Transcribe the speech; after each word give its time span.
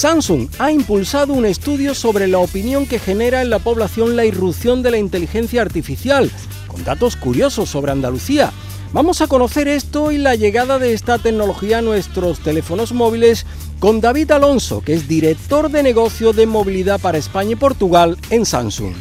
Samsung 0.00 0.48
ha 0.58 0.72
impulsado 0.72 1.34
un 1.34 1.44
estudio 1.44 1.94
sobre 1.94 2.26
la 2.26 2.38
opinión 2.38 2.86
que 2.86 2.98
genera 2.98 3.42
en 3.42 3.50
la 3.50 3.58
población 3.58 4.16
la 4.16 4.24
irrupción 4.24 4.82
de 4.82 4.90
la 4.90 4.96
inteligencia 4.96 5.60
artificial, 5.60 6.30
con 6.68 6.82
datos 6.84 7.16
curiosos 7.16 7.68
sobre 7.68 7.92
Andalucía. 7.92 8.50
Vamos 8.94 9.20
a 9.20 9.26
conocer 9.26 9.68
esto 9.68 10.10
y 10.10 10.16
la 10.16 10.36
llegada 10.36 10.78
de 10.78 10.94
esta 10.94 11.18
tecnología 11.18 11.78
a 11.78 11.82
nuestros 11.82 12.40
teléfonos 12.40 12.94
móviles 12.94 13.44
con 13.78 14.00
David 14.00 14.30
Alonso, 14.30 14.80
que 14.80 14.94
es 14.94 15.06
director 15.06 15.70
de 15.70 15.82
negocio 15.82 16.32
de 16.32 16.46
movilidad 16.46 16.98
para 16.98 17.18
España 17.18 17.50
y 17.50 17.56
Portugal 17.56 18.16
en 18.30 18.46
Samsung. 18.46 18.94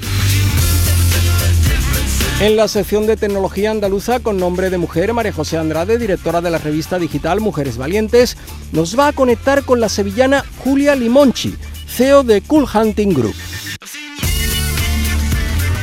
En 2.42 2.56
la 2.56 2.70
sección 2.70 3.06
de 3.06 3.18
tecnología 3.18 3.70
andaluza 3.70 4.22
con 4.22 4.38
nombre 4.38 4.70
de 4.70 4.78
mujer, 4.78 5.14
María 5.14 5.34
José 5.34 5.58
Andrade, 5.58 5.98
directora 5.98 6.40
de 6.40 6.50
la 6.50 6.58
revista 6.58 6.98
digital 6.98 7.42
Mujeres 7.42 7.76
Valientes, 7.76 8.38
nos 8.72 8.98
va 8.98 9.10
a 9.10 9.12
conectar 9.12 9.66
con 9.66 9.82
la 9.82 9.90
sevillana 9.90 10.46
Julia 10.64 10.96
Limonchi, 10.96 11.54
CEO 11.86 12.24
de 12.24 12.40
Cool 12.40 12.66
Hunting 12.74 13.14
Group. 13.14 13.36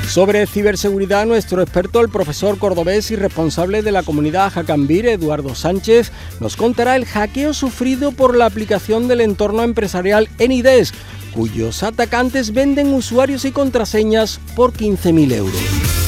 Sobre 0.08 0.46
ciberseguridad, 0.46 1.26
nuestro 1.26 1.60
experto, 1.60 2.00
el 2.00 2.08
profesor 2.08 2.56
cordobés 2.56 3.10
y 3.10 3.16
responsable 3.16 3.82
de 3.82 3.92
la 3.92 4.02
comunidad 4.02 4.50
Jacambir, 4.50 5.08
Eduardo 5.08 5.54
Sánchez, 5.54 6.10
nos 6.40 6.56
contará 6.56 6.96
el 6.96 7.04
hackeo 7.04 7.52
sufrido 7.52 8.12
por 8.12 8.34
la 8.34 8.46
aplicación 8.46 9.08
del 9.08 9.20
entorno 9.20 9.62
empresarial 9.62 10.30
Enides, 10.38 10.94
cuyos 11.34 11.82
atacantes 11.82 12.54
venden 12.54 12.94
usuarios 12.94 13.44
y 13.44 13.50
contraseñas 13.50 14.40
por 14.54 14.72
15.000 14.72 15.32
euros. 15.34 16.05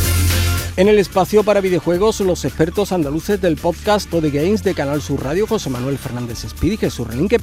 En 0.78 0.86
el 0.86 1.00
espacio 1.00 1.42
para 1.42 1.60
videojuegos, 1.60 2.20
los 2.20 2.44
expertos 2.44 2.92
andaluces 2.92 3.40
del 3.40 3.56
podcast 3.56 4.12
de 4.12 4.30
Games 4.30 4.62
de 4.62 4.74
Canal 4.74 5.02
Sur 5.02 5.24
Radio, 5.24 5.44
José 5.44 5.70
Manuel 5.70 5.98
Fernández 5.98 6.44
Speed 6.44 6.72
y 6.74 6.76
Jesús 6.76 7.08
Relinque 7.08 7.40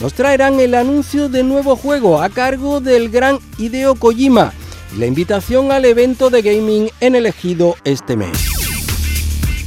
nos 0.00 0.14
traerán 0.14 0.58
el 0.58 0.74
anuncio 0.74 1.28
de 1.28 1.42
nuevo 1.42 1.76
juego 1.76 2.22
a 2.22 2.30
cargo 2.30 2.80
del 2.80 3.10
gran 3.10 3.40
Hideo 3.58 3.94
Kojima 3.96 4.54
la 4.96 5.04
invitación 5.04 5.70
al 5.70 5.84
evento 5.84 6.30
de 6.30 6.40
gaming 6.40 6.88
en 7.00 7.14
el 7.14 7.26
ejido 7.26 7.76
este 7.84 8.16
mes. 8.16 8.55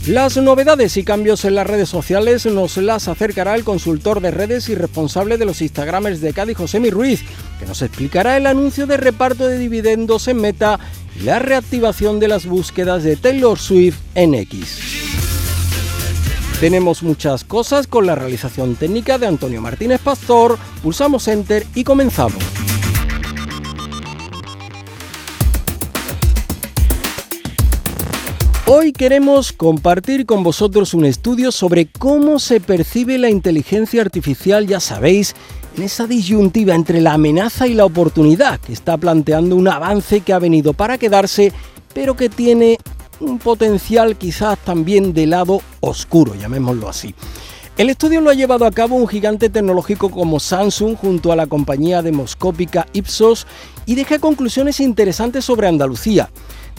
Las 0.08 0.38
novedades 0.38 0.98
y 0.98 1.04
cambios 1.04 1.46
en 1.46 1.56
las 1.56 1.68
redes 1.68 1.90
sociales 1.90 2.46
nos 2.46 2.78
las 2.78 3.08
acercará 3.08 3.54
el 3.56 3.64
consultor 3.64 4.22
de 4.22 4.32
redes 4.32 4.70
y 4.70 4.76
responsable 4.76 5.38
de 5.38 5.46
los 5.46 5.62
Instagramers 5.62 6.22
de 6.22 6.34
Cádiz, 6.34 6.58
Josemi 6.58 6.90
Ruiz, 6.90 7.22
que 7.60 7.66
nos 7.66 7.82
explicará 7.82 8.38
el 8.38 8.48
anuncio 8.48 8.88
de 8.88 8.98
reparto 8.98 9.48
de 9.48 9.60
dividendos 9.60 10.28
en 10.28 10.38
Meta 10.38 10.80
y 11.20 11.24
la 11.24 11.40
reactivación 11.40 12.20
de 12.20 12.30
las 12.30 12.46
búsquedas 12.46 13.04
de 13.04 13.18
Taylor 13.18 13.60
Swift 13.60 14.00
en 14.16 14.36
X. 14.36 14.80
Tenemos 16.60 17.04
muchas 17.04 17.44
cosas 17.44 17.88
con 17.88 18.06
la 18.06 18.16
realización 18.16 18.76
técnica 18.76 19.18
de 19.18 19.28
Antonio 19.28 19.62
Martínez 19.62 20.02
Pastor, 20.02 20.58
pulsamos 20.82 21.28
Enter 21.28 21.66
y 21.76 21.84
comenzamos. 21.84 22.59
Hoy 28.72 28.92
queremos 28.92 29.52
compartir 29.52 30.28
con 30.28 30.44
vosotros 30.44 30.94
un 30.94 31.04
estudio 31.04 31.52
sobre 31.52 31.88
cómo 31.88 32.38
se 32.38 32.60
percibe 32.60 33.18
la 33.18 33.28
inteligencia 33.28 34.00
artificial, 34.00 34.68
ya 34.68 34.80
sabéis, 34.80 35.34
en 35.76 35.82
esa 35.82 36.06
disyuntiva 36.06 36.76
entre 36.76 37.02
la 37.02 37.14
amenaza 37.14 37.66
y 37.66 37.74
la 37.74 37.86
oportunidad 37.86 38.60
que 38.60 38.72
está 38.72 38.96
planteando 38.96 39.56
un 39.56 39.68
avance 39.70 40.22
que 40.22 40.34
ha 40.34 40.38
venido 40.38 40.74
para 40.74 41.00
quedarse, 41.00 41.52
pero 41.96 42.16
que 42.16 42.30
tiene 42.30 42.78
un 43.20 43.40
potencial 43.40 44.18
quizás 44.18 44.60
también 44.60 45.14
de 45.16 45.26
lado 45.26 45.64
oscuro, 45.80 46.36
llamémoslo 46.36 46.88
así. 46.90 47.16
El 47.76 47.90
estudio 47.90 48.22
lo 48.22 48.30
ha 48.30 48.36
llevado 48.36 48.66
a 48.66 48.72
cabo 48.72 48.98
un 48.98 49.08
gigante 49.08 49.50
tecnológico 49.50 50.12
como 50.12 50.40
Samsung 50.40 50.96
junto 50.96 51.32
a 51.32 51.36
la 51.36 51.48
compañía 51.48 52.04
demoscópica 52.04 52.86
Ipsos 52.94 53.48
y 53.88 53.96
deja 53.96 54.20
conclusiones 54.20 54.80
interesantes 54.80 55.44
sobre 55.44 55.68
Andalucía. 55.68 56.30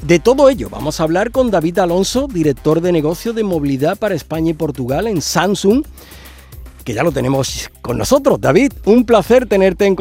De 0.02 0.18
todo 0.18 0.48
ello 0.48 0.68
vamos 0.70 0.98
a 0.98 1.02
hablar 1.02 1.30
con 1.30 1.50
David 1.50 1.78
Alonso, 1.78 2.26
director 2.26 2.80
de 2.80 2.90
negocio 2.90 3.32
de 3.32 3.44
movilidad 3.44 3.98
para 3.98 4.14
España 4.14 4.50
y 4.50 4.54
Portugal 4.54 5.06
en 5.06 5.20
Samsung, 5.20 5.84
que 6.84 6.94
ya 6.94 7.02
lo 7.02 7.12
tenemos 7.12 7.70
con 7.82 7.98
nosotros. 7.98 8.40
David, 8.40 8.72
un 8.86 9.04
placer 9.04 9.46
tenerte 9.46 9.84
en 9.84 9.94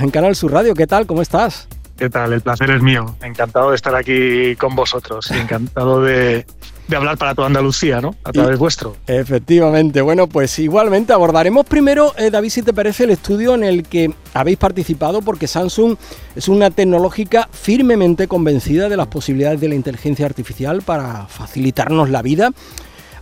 en 0.00 0.10
Canal 0.10 0.34
Sur 0.34 0.52
Radio. 0.52 0.74
¿Qué 0.74 0.86
tal? 0.86 1.06
¿Cómo 1.06 1.22
estás? 1.22 1.68
¿Qué 1.96 2.10
tal? 2.10 2.32
El 2.32 2.42
placer 2.42 2.70
es 2.70 2.82
mío. 2.82 3.16
Encantado 3.22 3.70
de 3.70 3.76
estar 3.76 3.94
aquí 3.94 4.54
con 4.56 4.74
vosotros. 4.74 5.30
Encantado 5.30 6.02
de, 6.02 6.44
de 6.88 6.96
hablar 6.96 7.16
para 7.16 7.34
toda 7.34 7.46
Andalucía, 7.46 8.00
¿no? 8.00 8.14
A 8.22 8.32
través 8.32 8.58
vuestro. 8.58 8.96
Efectivamente. 9.06 10.02
Bueno, 10.02 10.26
pues 10.26 10.58
igualmente 10.58 11.12
abordaremos 11.12 11.64
primero, 11.64 12.12
eh, 12.18 12.30
David, 12.30 12.50
si 12.50 12.62
te 12.62 12.74
parece, 12.74 13.04
el 13.04 13.10
estudio 13.10 13.54
en 13.54 13.64
el 13.64 13.82
que 13.82 14.12
habéis 14.34 14.58
participado, 14.58 15.22
porque 15.22 15.46
Samsung 15.46 15.96
es 16.34 16.48
una 16.48 16.70
tecnológica 16.70 17.48
firmemente 17.50 18.28
convencida 18.28 18.88
de 18.88 18.96
las 18.96 19.06
posibilidades 19.06 19.60
de 19.60 19.68
la 19.68 19.74
inteligencia 19.74 20.26
artificial 20.26 20.82
para 20.82 21.26
facilitarnos 21.26 22.10
la 22.10 22.20
vida. 22.20 22.50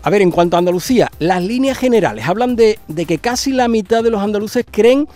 A 0.03 0.11
ver, 0.11 0.21
en 0.21 0.31
cuanto 0.33 0.57
a 0.57 0.59
Andalucía, 0.59 1.11
las 1.19 1.43
líneas 1.43 1.79
generales 1.79 2.27
hablan 2.29 2.57
de, 2.57 2.79
de 2.89 3.07
que 3.07 3.19
casi 3.19 3.53
la 3.53 3.69
mitad 3.69 4.03
de 4.03 4.11
los 4.11 4.21
andaluces 4.21 4.67
creen 4.71 5.09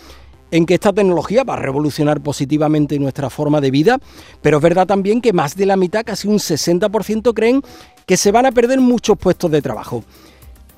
en 0.51 0.67
que 0.67 0.75
esta 0.75 0.93
tecnología 0.93 1.45
va 1.45 1.55
a 1.55 1.59
revolucionar 1.59 2.21
positivamente 2.21 2.99
nuestra 2.99 3.31
forma 3.31 3.61
de 3.61 3.71
vida, 3.71 3.99
pero 4.43 4.59
es 4.59 4.63
verdad 4.63 4.87
también 4.87 5.21
que 5.21 5.33
más 5.33 5.57
de 5.57 5.67
la 5.67 5.77
mitad, 5.77 6.05
casi 6.05 6.29
un 6.29 6.39
60%, 6.39 7.35
creen 7.35 7.63
que 8.07 8.17
se 8.17 8.33
van 8.33 8.47
a 8.47 8.53
perder 8.53 8.81
muchos 8.81 9.19
puestos 9.19 9.51
de 9.51 9.63
trabajo. 9.63 10.05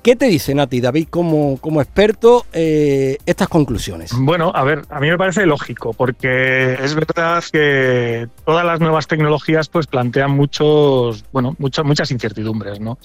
¿Qué 0.01 0.15
te 0.15 0.25
dicen 0.25 0.59
a 0.59 0.65
ti, 0.65 0.81
David, 0.81 1.09
como, 1.11 1.57
como 1.59 1.79
experto, 1.79 2.45
eh, 2.53 3.17
estas 3.27 3.47
conclusiones? 3.47 4.11
Bueno, 4.17 4.51
a 4.55 4.63
ver, 4.63 4.81
a 4.89 4.99
mí 4.99 5.07
me 5.07 5.17
parece 5.17 5.45
lógico, 5.45 5.93
porque 5.93 6.73
es 6.73 6.95
verdad 6.95 7.43
que 7.51 8.27
todas 8.43 8.65
las 8.65 8.79
nuevas 8.79 9.05
tecnologías 9.05 9.69
pues 9.69 9.85
plantean 9.85 10.31
muchos, 10.31 11.23
bueno, 11.31 11.55
muchas, 11.59 11.85
muchas 11.85 12.09
incertidumbres, 12.09 12.79
¿no? 12.79 12.97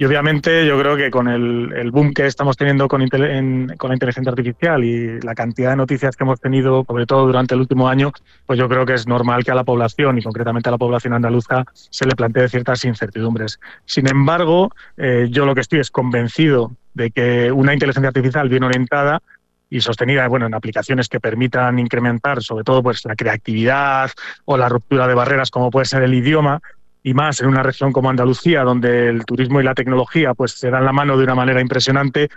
Y 0.00 0.06
obviamente 0.06 0.64
yo 0.66 0.80
creo 0.80 0.96
que 0.96 1.10
con 1.10 1.28
el, 1.28 1.90
boom 1.90 2.14
que 2.14 2.24
estamos 2.24 2.56
teniendo 2.56 2.88
con, 2.88 3.00
la 3.02 3.92
inteligencia 3.92 4.30
artificial 4.30 4.82
y 4.82 5.20
la 5.20 5.34
cantidad 5.34 5.68
de 5.68 5.76
noticias 5.76 6.16
que 6.16 6.24
hemos 6.24 6.40
tenido, 6.40 6.86
sobre 6.88 7.04
todo 7.04 7.26
durante 7.26 7.54
el 7.54 7.60
último 7.60 7.86
año, 7.86 8.10
pues 8.46 8.58
yo 8.58 8.66
creo 8.66 8.86
que 8.86 8.94
es 8.94 9.06
normal 9.06 9.44
que 9.44 9.50
a 9.50 9.54
la 9.54 9.62
población 9.62 10.16
y 10.16 10.22
concretamente 10.22 10.70
a 10.70 10.72
la 10.72 10.78
población 10.78 11.12
andaluza 11.12 11.64
se 11.74 12.06
le 12.06 12.16
plantee 12.16 12.48
ciertas 12.48 12.82
incertidumbres. 12.86 13.60
Sin 13.84 14.08
embargo, 14.08 14.70
eh, 14.96 15.28
yo 15.30 15.44
lo 15.44 15.54
que 15.54 15.60
estoy 15.60 15.80
es 15.80 15.90
convencido 15.90 16.72
de 16.94 17.10
que 17.10 17.52
una 17.52 17.74
inteligencia 17.74 18.08
artificial 18.08 18.48
bien 18.48 18.62
orientada 18.62 19.20
y 19.68 19.82
sostenida 19.82 20.26
bueno, 20.28 20.46
en 20.46 20.54
aplicaciones 20.54 21.10
que 21.10 21.20
permitan 21.20 21.78
incrementar 21.78 22.42
sobre 22.42 22.64
todo 22.64 22.82
pues, 22.82 23.04
la 23.04 23.16
creatividad 23.16 24.10
o 24.46 24.56
la 24.56 24.70
ruptura 24.70 25.06
de 25.06 25.12
barreras 25.12 25.50
como 25.50 25.70
puede 25.70 25.84
ser 25.84 26.02
el 26.02 26.14
idioma, 26.14 26.62
y 27.02 27.14
más 27.14 27.40
en 27.40 27.48
una 27.48 27.62
región 27.62 27.92
como 27.92 28.10
Andalucía, 28.10 28.62
donde 28.62 29.08
el 29.08 29.24
turismo 29.24 29.60
y 29.60 29.64
la 29.64 29.74
tecnología 29.74 30.34
pues 30.34 30.52
se 30.52 30.70
dan 30.70 30.84
la 30.84 30.92
mano 30.92 31.16
de 31.16 31.24
una 31.24 31.34
manera 31.34 31.60
impresionante, 31.60 32.28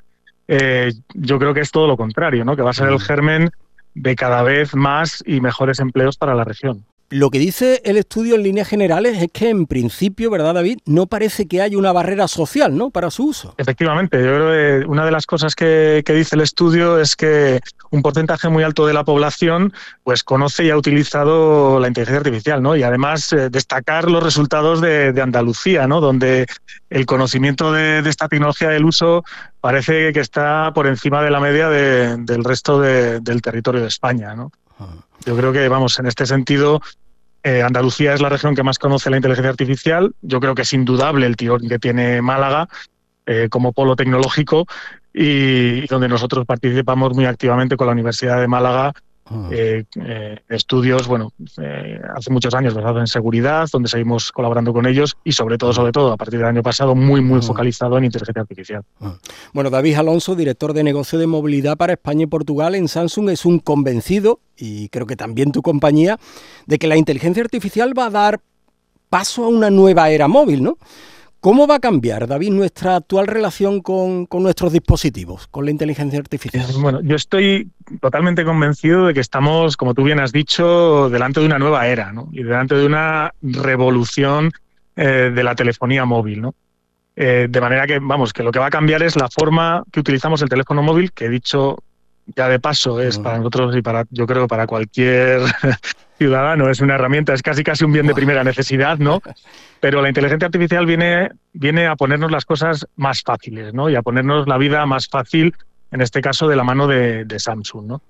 eh, 0.48 0.94
yo 1.14 1.40
creo 1.40 1.54
que 1.54 1.62
es 1.62 1.72
todo 1.72 1.88
lo 1.88 1.98
contrario, 1.98 2.46
¿no? 2.46 2.56
que 2.56 2.62
va 2.62 2.72
a 2.72 2.74
ser 2.74 2.90
el 2.90 3.00
germen 3.00 3.50
de 3.94 4.16
cada 4.16 4.44
vez 4.44 4.76
más 4.76 5.24
y 5.26 5.42
mejores 5.42 5.80
empleos 5.80 6.18
para 6.18 6.36
la 6.36 6.44
región. 6.44 6.86
Lo 7.14 7.30
que 7.30 7.38
dice 7.38 7.80
el 7.86 7.98
estudio 7.98 8.34
en 8.34 8.42
líneas 8.42 8.68
generales 8.68 9.22
es 9.22 9.30
que 9.32 9.50
en 9.50 9.68
principio, 9.68 10.32
¿verdad 10.32 10.56
David? 10.56 10.80
No 10.88 11.06
parece 11.06 11.48
que 11.48 11.62
haya 11.62 11.78
una 11.78 11.92
barrera 11.92 12.28
social, 12.28 12.76
¿no? 12.76 12.90
Para 12.90 13.12
su 13.12 13.28
uso. 13.28 13.54
Efectivamente, 13.60 14.18
yo 14.18 14.34
creo 14.34 14.82
que 14.82 14.86
una 14.88 15.06
de 15.06 15.12
las 15.12 15.28
cosas 15.28 15.54
que, 15.54 16.04
dice 16.08 16.36
el 16.36 16.42
estudio 16.42 17.00
es 17.00 17.16
que 17.16 17.60
un 17.92 18.02
porcentaje 18.02 18.50
muy 18.50 18.64
alto 18.64 18.88
de 18.88 18.96
la 18.96 19.04
población 19.04 19.74
pues 20.02 20.24
conoce 20.24 20.66
y 20.66 20.72
ha 20.72 20.76
utilizado 20.76 21.80
la 21.80 21.88
inteligencia 21.88 22.18
artificial, 22.18 22.64
¿no? 22.64 22.76
Y 22.76 22.82
además 22.82 23.32
eh, 23.32 23.52
destacar 23.52 24.10
los 24.10 24.24
resultados 24.24 24.82
de, 24.82 25.14
Andalucía, 25.22 25.86
¿no? 25.86 26.02
Donde 26.02 26.48
el 26.90 27.06
conocimiento 27.06 27.72
de, 27.72 28.00
esta 28.10 28.28
tecnología 28.28 28.70
del 28.70 28.86
uso 28.86 29.24
parece 29.62 30.14
que 30.14 30.20
está 30.20 30.72
por 30.74 30.88
encima 30.88 31.22
de 31.22 31.30
la 31.30 31.40
media 31.40 31.70
del 31.70 32.44
resto 32.44 32.82
del 32.82 33.42
territorio 33.44 33.82
de 33.82 33.88
España, 33.88 34.34
¿no? 34.34 34.52
Ah. 34.80 34.96
Yo 35.26 35.38
creo 35.38 35.54
que, 35.54 35.68
vamos, 35.70 35.98
en 36.00 36.08
este 36.08 36.26
sentido, 36.26 36.82
eh, 37.44 37.62
Andalucía 37.62 38.14
es 38.14 38.22
la 38.22 38.30
región 38.30 38.56
que 38.56 38.64
más 38.64 38.80
conoce 38.80 39.10
la 39.10 39.18
inteligencia 39.18 39.50
artificial. 39.50 40.16
Yo 40.22 40.40
creo 40.40 40.56
que 40.56 40.62
es 40.62 40.74
indudable 40.74 41.26
el 41.26 41.36
tirón 41.36 41.68
que 41.68 41.78
tiene 41.78 42.22
Málaga 42.22 42.70
eh, 43.26 43.48
como 43.50 43.74
polo 43.74 43.96
tecnológico 43.96 44.66
y, 45.14 45.86
donde 45.88 46.08
nosotros 46.08 46.46
participamos 46.46 47.14
muy 47.14 47.26
activamente 47.26 47.78
con 47.78 47.88
la 47.88 47.94
Universidad 47.94 48.40
de 48.40 48.48
Málaga 48.48 48.94
eh, 49.52 49.86
estudios, 50.50 51.08
bueno, 51.08 51.32
hace 52.16 52.30
muchos 52.30 52.54
años 52.54 52.74
basados 52.74 53.00
en 53.00 53.08
seguridad, 53.08 53.68
donde 53.72 53.90
seguimos 53.90 54.32
colaborando 54.32 54.74
con 54.74 54.86
ellos 54.86 55.16
y 55.24 55.32
sobre 55.32 55.58
todo, 55.58 55.74
sobre 55.74 55.92
todo, 55.92 56.12
a 56.12 56.18
partir 56.18 56.40
del 56.40 56.48
año 56.48 56.64
pasado, 56.64 56.96
muy, 56.96 57.22
muy 57.22 57.42
focalizado 57.42 57.98
en 57.98 58.06
inteligencia 58.06 58.42
artificial. 58.42 58.84
Bueno, 59.54 59.70
David 59.70 59.96
Alonso, 59.96 60.36
director 60.36 60.74
de 60.74 60.84
negocio 60.84 61.20
de 61.20 61.28
movilidad 61.28 61.78
para 61.78 61.94
España 61.94 62.24
y 62.24 62.28
Portugal 62.28 62.76
en 62.76 62.88
Samsung, 62.88 63.30
es 63.30 63.46
un 63.46 63.60
convencido, 63.60 64.40
y 64.58 64.90
creo 64.90 65.06
que 65.06 65.16
también 65.16 65.52
tu 65.52 65.62
compañía, 65.62 66.20
de 66.66 66.78
que 66.78 66.88
la 66.88 66.98
inteligencia 66.98 67.44
artificial 67.44 67.98
va 67.98 68.08
a 68.08 68.10
dar 68.10 68.42
paso 69.10 69.46
a 69.46 69.48
una 69.48 69.70
nueva 69.70 70.10
era 70.10 70.28
móvil, 70.28 70.64
¿no? 70.64 70.78
¿Cómo 71.44 71.68
va 71.68 71.76
a 71.76 71.80
cambiar, 71.80 72.26
David, 72.26 72.52
nuestra 72.52 72.96
actual 72.96 73.28
relación 73.28 73.82
con, 73.82 74.30
nuestros 74.32 74.72
dispositivos, 74.72 75.48
con 75.48 75.66
la 75.66 75.72
inteligencia 75.72 76.18
artificial? 76.18 76.66
Bueno, 76.80 77.02
yo 77.02 77.18
estoy 77.18 77.70
totalmente 78.00 78.46
convencido 78.46 79.08
de 79.08 79.14
que 79.14 79.20
estamos, 79.20 79.76
como 79.76 79.94
tú 79.94 80.04
bien 80.04 80.22
has 80.22 80.32
dicho, 80.32 81.10
delante 81.10 81.42
de 81.42 81.46
una 81.46 81.60
nueva 81.60 81.86
era, 81.86 82.14
¿no? 82.14 82.30
Y 82.32 82.44
delante 82.44 82.76
de 82.76 82.86
una 82.86 83.34
revolución 83.42 84.54
eh, 84.96 85.34
de 85.36 85.44
la 85.44 85.54
telefonía 85.54 86.06
móvil, 86.06 86.44
¿no? 86.44 86.56
Eh, 87.18 87.48
de 87.50 87.60
manera 87.60 87.88
que, 87.88 88.00
vamos, 88.00 88.32
que 88.32 88.42
lo 88.42 88.54
que 88.54 88.60
va 88.60 88.68
a 88.68 88.72
cambiar 88.72 89.04
es 89.04 89.18
la 89.18 89.28
forma 89.28 89.84
que 89.92 90.00
utilizamos 90.00 90.42
el 90.44 90.48
teléfono 90.48 90.82
móvil, 90.82 91.12
que 91.12 91.26
he 91.26 91.30
dicho 91.30 91.76
ya 92.38 92.48
de 92.48 92.60
paso 92.62 93.02
es 93.02 93.20
para 93.20 93.40
nosotros 93.40 93.76
y 93.76 93.82
para, 93.82 94.06
yo 94.12 94.26
creo, 94.26 94.48
para 94.48 94.66
cualquier 94.66 95.42
ciudadano, 96.24 96.70
es 96.70 96.80
una 96.80 96.96
herramienta, 96.96 97.34
es 97.34 97.42
casi 97.42 97.64
casi 97.64 97.84
un 97.84 97.92
bien 97.92 98.08
de 98.08 98.14
primera 98.14 98.46
necesidad, 98.46 98.98
¿no? 98.98 99.22
Pero 99.82 100.02
la 100.02 100.08
inteligencia 100.08 100.46
artificial 100.46 100.86
viene, 100.86 101.30
viene 101.52 101.88
a 101.88 101.98
ponernos 101.98 102.32
las 102.32 102.46
cosas 102.46 102.88
más 102.96 103.22
fáciles, 103.22 103.74
¿no? 103.74 103.90
Y 103.90 103.96
a 103.96 104.02
ponernos 104.02 104.48
la 104.48 104.58
vida 104.58 104.86
más 104.86 105.08
fácil, 105.08 105.54
en 105.92 106.00
este 106.00 106.22
caso, 106.22 106.48
de 106.48 106.56
la 106.56 106.64
mano 106.64 106.88
de, 106.88 107.26
Samsung, 107.38 107.86
¿no? 107.88 108.02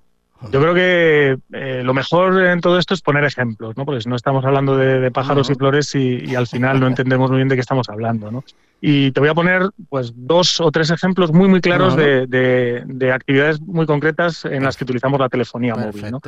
Yo 0.52 0.60
creo 0.60 0.74
que 0.74 1.38
eh, 1.52 1.82
lo 1.82 1.94
mejor 1.94 2.44
en 2.44 2.60
todo 2.60 2.78
esto 2.78 2.92
es 2.92 3.00
poner 3.00 3.24
ejemplos, 3.24 3.76
¿no? 3.76 3.84
Porque 3.84 4.02
si 4.02 4.08
no 4.08 4.14
estamos 4.14 4.44
hablando 4.44 4.76
de, 4.76 5.10
pájaros 5.10 5.50
y 5.50 5.54
flores 5.54 5.94
y, 5.94 6.36
al 6.36 6.46
final 6.46 6.78
no 6.78 6.86
entendemos 6.92 7.30
muy 7.30 7.38
bien 7.38 7.48
de 7.48 7.56
qué 7.56 7.62
estamos 7.62 7.88
hablando, 7.88 8.30
¿no? 8.30 8.44
Y 8.80 9.10
te 9.12 9.20
voy 9.20 9.30
a 9.30 9.34
poner 9.34 9.70
pues 9.88 10.12
dos 10.14 10.60
o 10.60 10.70
tres 10.70 10.90
ejemplos 10.90 11.32
muy 11.32 11.48
muy 11.48 11.60
claros 11.60 11.96
de, 11.96 12.26
de, 12.28 13.12
actividades 13.12 13.60
muy 13.60 13.86
concretas 13.86 14.44
en 14.44 14.62
las 14.62 14.76
que 14.76 14.84
utilizamos 14.84 15.18
la 15.18 15.30
telefonía 15.30 15.74
móvil, 15.74 16.10
¿no? 16.10 16.20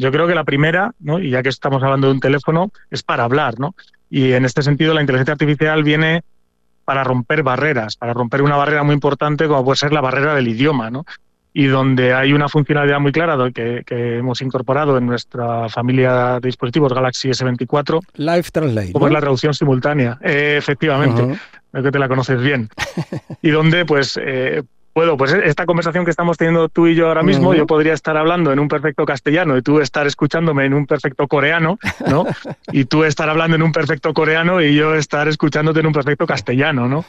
Yo 0.00 0.10
creo 0.10 0.26
que 0.26 0.34
la 0.34 0.44
primera, 0.44 0.92
¿no? 0.98 1.18
y 1.18 1.28
ya 1.28 1.42
que 1.42 1.50
estamos 1.50 1.82
hablando 1.82 2.06
de 2.06 2.14
un 2.14 2.20
teléfono, 2.20 2.72
es 2.90 3.02
para 3.02 3.24
hablar, 3.24 3.60
¿no? 3.60 3.74
Y 4.08 4.32
en 4.32 4.46
este 4.46 4.62
sentido 4.62 4.94
la 4.94 5.02
inteligencia 5.02 5.32
artificial 5.32 5.84
viene 5.84 6.22
para 6.86 7.04
romper 7.04 7.42
barreras, 7.42 7.96
para 7.96 8.14
romper 8.14 8.40
una 8.40 8.56
barrera 8.56 8.82
muy 8.82 8.94
importante 8.94 9.46
como 9.46 9.62
puede 9.62 9.76
ser 9.76 9.92
la 9.92 10.00
barrera 10.00 10.34
del 10.34 10.48
idioma, 10.48 10.88
¿no? 10.88 11.04
Y 11.52 11.66
donde 11.66 12.14
hay 12.14 12.32
una 12.32 12.48
funcionalidad 12.48 12.98
muy 12.98 13.12
clara 13.12 13.36
que, 13.52 13.82
que 13.84 14.16
hemos 14.16 14.40
incorporado 14.40 14.96
en 14.96 15.04
nuestra 15.04 15.68
familia 15.68 16.40
de 16.40 16.48
dispositivos 16.48 16.94
Galaxy 16.94 17.28
S24. 17.28 18.00
Live 18.14 18.44
Translate. 18.50 18.92
Como 18.92 19.06
es 19.06 19.12
la 19.12 19.20
traducción 19.20 19.52
simultánea. 19.52 20.16
Eh, 20.22 20.54
efectivamente, 20.56 21.38
es 21.74 21.82
que 21.82 21.90
te 21.90 21.98
la 21.98 22.08
conoces 22.08 22.40
bien. 22.40 22.70
y 23.42 23.50
donde, 23.50 23.84
pues, 23.84 24.18
eh, 24.22 24.62
puedo, 24.92 25.16
pues 25.16 25.32
esta 25.32 25.66
conversación 25.66 26.04
que 26.04 26.10
estamos 26.10 26.36
teniendo 26.36 26.68
tú 26.68 26.86
y 26.86 26.94
yo 26.94 27.08
ahora 27.08 27.22
mismo, 27.22 27.54
yo 27.54 27.66
podría 27.66 27.92
estar 27.92 28.16
hablando 28.16 28.52
en 28.52 28.58
un 28.58 28.68
perfecto 28.68 29.04
castellano 29.04 29.56
y 29.56 29.62
tú 29.62 29.80
estar 29.80 30.06
escuchándome 30.06 30.64
en 30.64 30.74
un 30.74 30.86
perfecto 30.86 31.28
coreano, 31.28 31.78
¿no? 32.08 32.26
y 32.72 32.84
tú 32.84 33.04
estar 33.04 33.28
hablando 33.28 33.56
en 33.56 33.62
un 33.62 33.72
perfecto 33.72 34.12
coreano 34.12 34.60
y 34.60 34.74
yo 34.74 34.94
estar 34.94 35.28
escuchándote 35.28 35.80
en 35.80 35.86
un 35.86 35.92
perfecto 35.92 36.26
castellano, 36.26 36.88
¿no? 36.88 37.04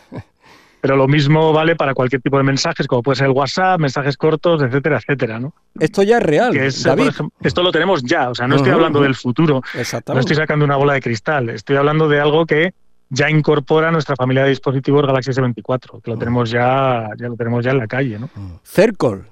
Pero 0.81 0.95
lo 0.95 1.07
mismo 1.07 1.53
vale 1.53 1.75
para 1.75 1.93
cualquier 1.93 2.23
tipo 2.23 2.37
de 2.37 2.43
mensajes, 2.43 2.87
como 2.87 3.03
puede 3.03 3.17
ser 3.17 3.27
el 3.27 3.33
WhatsApp, 3.33 3.79
mensajes 3.79 4.17
cortos, 4.17 4.63
etcétera, 4.63 4.97
etcétera, 4.97 5.39
¿no? 5.39 5.53
Esto 5.79 6.01
ya 6.01 6.17
es 6.17 6.23
real, 6.23 6.53
David. 6.53 7.11
esto 7.41 7.61
lo 7.61 7.71
tenemos 7.71 8.03
ya, 8.03 8.29
o 8.29 8.35
sea, 8.35 8.47
no 8.47 8.55
estoy 8.55 8.71
hablando 8.71 9.01
del 9.01 9.15
futuro, 9.15 9.61
no 10.07 10.19
estoy 10.19 10.35
sacando 10.35 10.65
una 10.65 10.77
bola 10.77 10.93
de 10.93 11.01
cristal, 11.01 11.49
estoy 11.49 11.75
hablando 11.75 12.09
de 12.09 12.19
algo 12.19 12.45
que 12.45 12.73
ya 13.11 13.29
incorpora 13.29 13.91
nuestra 13.91 14.15
familia 14.15 14.43
de 14.43 14.49
dispositivos 14.49 15.05
Galaxy 15.05 15.31
S24, 15.31 16.01
que 16.01 16.11
lo 16.11 16.15
mm. 16.15 16.19
tenemos 16.19 16.49
ya, 16.49 17.09
ya 17.17 17.27
lo 17.27 17.35
tenemos 17.35 17.63
ya 17.63 17.71
en 17.71 17.77
la 17.77 17.87
calle, 17.87 18.17
¿no? 18.17 18.29
Mm. 18.33 18.59
Circle, 18.63 19.23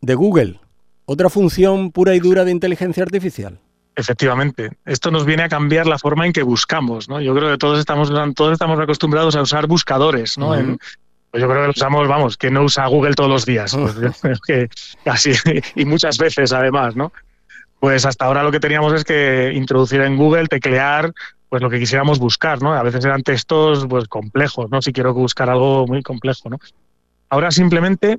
de 0.00 0.14
Google, 0.14 0.60
otra 1.04 1.30
función 1.30 1.92
pura 1.92 2.14
y 2.16 2.20
dura 2.20 2.44
de 2.44 2.50
inteligencia 2.50 3.04
artificial. 3.04 3.60
Efectivamente, 3.94 4.70
esto 4.84 5.10
nos 5.10 5.24
viene 5.24 5.44
a 5.44 5.48
cambiar 5.48 5.86
la 5.86 5.98
forma 5.98 6.26
en 6.26 6.32
que 6.32 6.42
buscamos, 6.42 7.08
¿no? 7.08 7.20
Yo 7.20 7.34
creo 7.34 7.50
que 7.50 7.58
todos 7.58 7.78
estamos, 7.78 8.12
todos 8.34 8.52
estamos 8.52 8.78
acostumbrados 8.78 9.36
a 9.36 9.42
usar 9.42 9.66
buscadores, 9.66 10.36
¿no? 10.36 10.54
pues 11.30 11.42
yo 11.42 11.48
creo 11.48 11.64
que 11.64 11.70
usamos, 11.70 12.08
vamos, 12.08 12.38
que 12.38 12.50
no 12.50 12.62
usa 12.62 12.86
Google 12.86 13.14
todos 13.14 13.28
los 13.28 13.44
días, 13.44 13.76
pues 13.76 13.94
yo 14.00 14.12
creo 14.20 14.38
que 14.46 14.68
casi 15.04 15.32
y 15.74 15.84
muchas 15.84 16.18
veces 16.18 16.52
además, 16.52 16.96
¿no? 16.96 17.12
Pues 17.80 18.04
hasta 18.04 18.24
ahora 18.24 18.42
lo 18.42 18.50
que 18.50 18.60
teníamos 18.60 18.92
es 18.94 19.04
que 19.04 19.52
introducir 19.54 20.00
en 20.00 20.16
Google, 20.16 20.48
teclear 20.48 21.12
pues 21.48 21.62
lo 21.62 21.70
que 21.70 21.78
quisiéramos 21.78 22.18
buscar, 22.18 22.62
¿no? 22.62 22.74
A 22.74 22.82
veces 22.82 23.04
eran 23.04 23.22
textos 23.22 23.86
pues 23.88 24.06
complejos, 24.08 24.70
¿no? 24.70 24.82
Si 24.82 24.92
quiero 24.92 25.14
buscar 25.14 25.48
algo 25.48 25.86
muy 25.86 26.02
complejo, 26.02 26.50
¿no? 26.50 26.58
Ahora 27.30 27.50
simplemente 27.50 28.18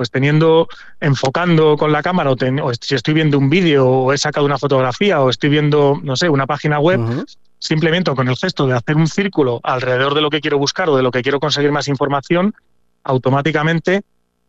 pues 0.00 0.10
teniendo, 0.10 0.66
enfocando 0.98 1.76
con 1.76 1.92
la 1.92 2.02
cámara, 2.02 2.30
o, 2.30 2.36
si 2.80 2.94
estoy 2.94 3.12
viendo 3.12 3.36
un 3.36 3.50
vídeo, 3.50 3.86
o 3.86 4.14
he 4.14 4.16
sacado 4.16 4.46
una 4.46 4.56
fotografía, 4.56 5.20
o 5.20 5.28
estoy 5.28 5.50
viendo, 5.50 6.00
no 6.02 6.16
sé, 6.16 6.30
una 6.30 6.46
página 6.46 6.80
web, 6.80 7.26
simplemente 7.58 8.10
con 8.14 8.26
el 8.26 8.34
gesto 8.34 8.66
de 8.66 8.72
hacer 8.72 8.96
un 8.96 9.06
círculo 9.06 9.60
alrededor 9.62 10.14
de 10.14 10.22
lo 10.22 10.30
que 10.30 10.40
quiero 10.40 10.56
buscar 10.56 10.88
o 10.88 10.96
de 10.96 11.02
lo 11.02 11.10
que 11.10 11.20
quiero 11.20 11.38
conseguir 11.38 11.70
más 11.70 11.86
información, 11.86 12.54
automáticamente 13.04 14.00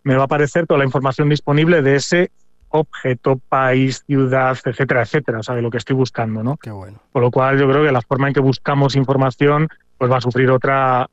me 0.03 0.15
va 0.15 0.21
a 0.21 0.25
aparecer 0.25 0.67
toda 0.67 0.77
la 0.77 0.85
información 0.85 1.27
disponible 1.27 1.81
de 1.81 1.97
ese 1.97 2.31
objeto, 2.71 3.39
país, 3.49 4.03
ciudad, 4.05 4.57
etcétera, 4.63 5.03
etcétera, 5.03 5.39
o 5.39 5.43
sea, 5.43 5.55
de 5.55 5.61
lo 5.61 5.69
que 5.69 5.77
estoy 5.77 5.95
buscando, 5.95 6.43
¿no? 6.43 6.57
Qué 6.57 6.71
bueno. 6.71 6.99
Por 7.11 7.21
lo 7.21 7.31
cual 7.31 7.59
yo 7.59 7.69
creo 7.69 7.83
que 7.83 7.91
la 7.91 8.01
forma 8.01 8.27
en 8.27 8.33
que 8.33 8.39
buscamos 8.39 8.95
información 8.95 9.67
pues 9.97 10.11
va 10.11 10.17
a 10.17 10.21
sufrir 10.21 10.49
otra, 10.49 11.09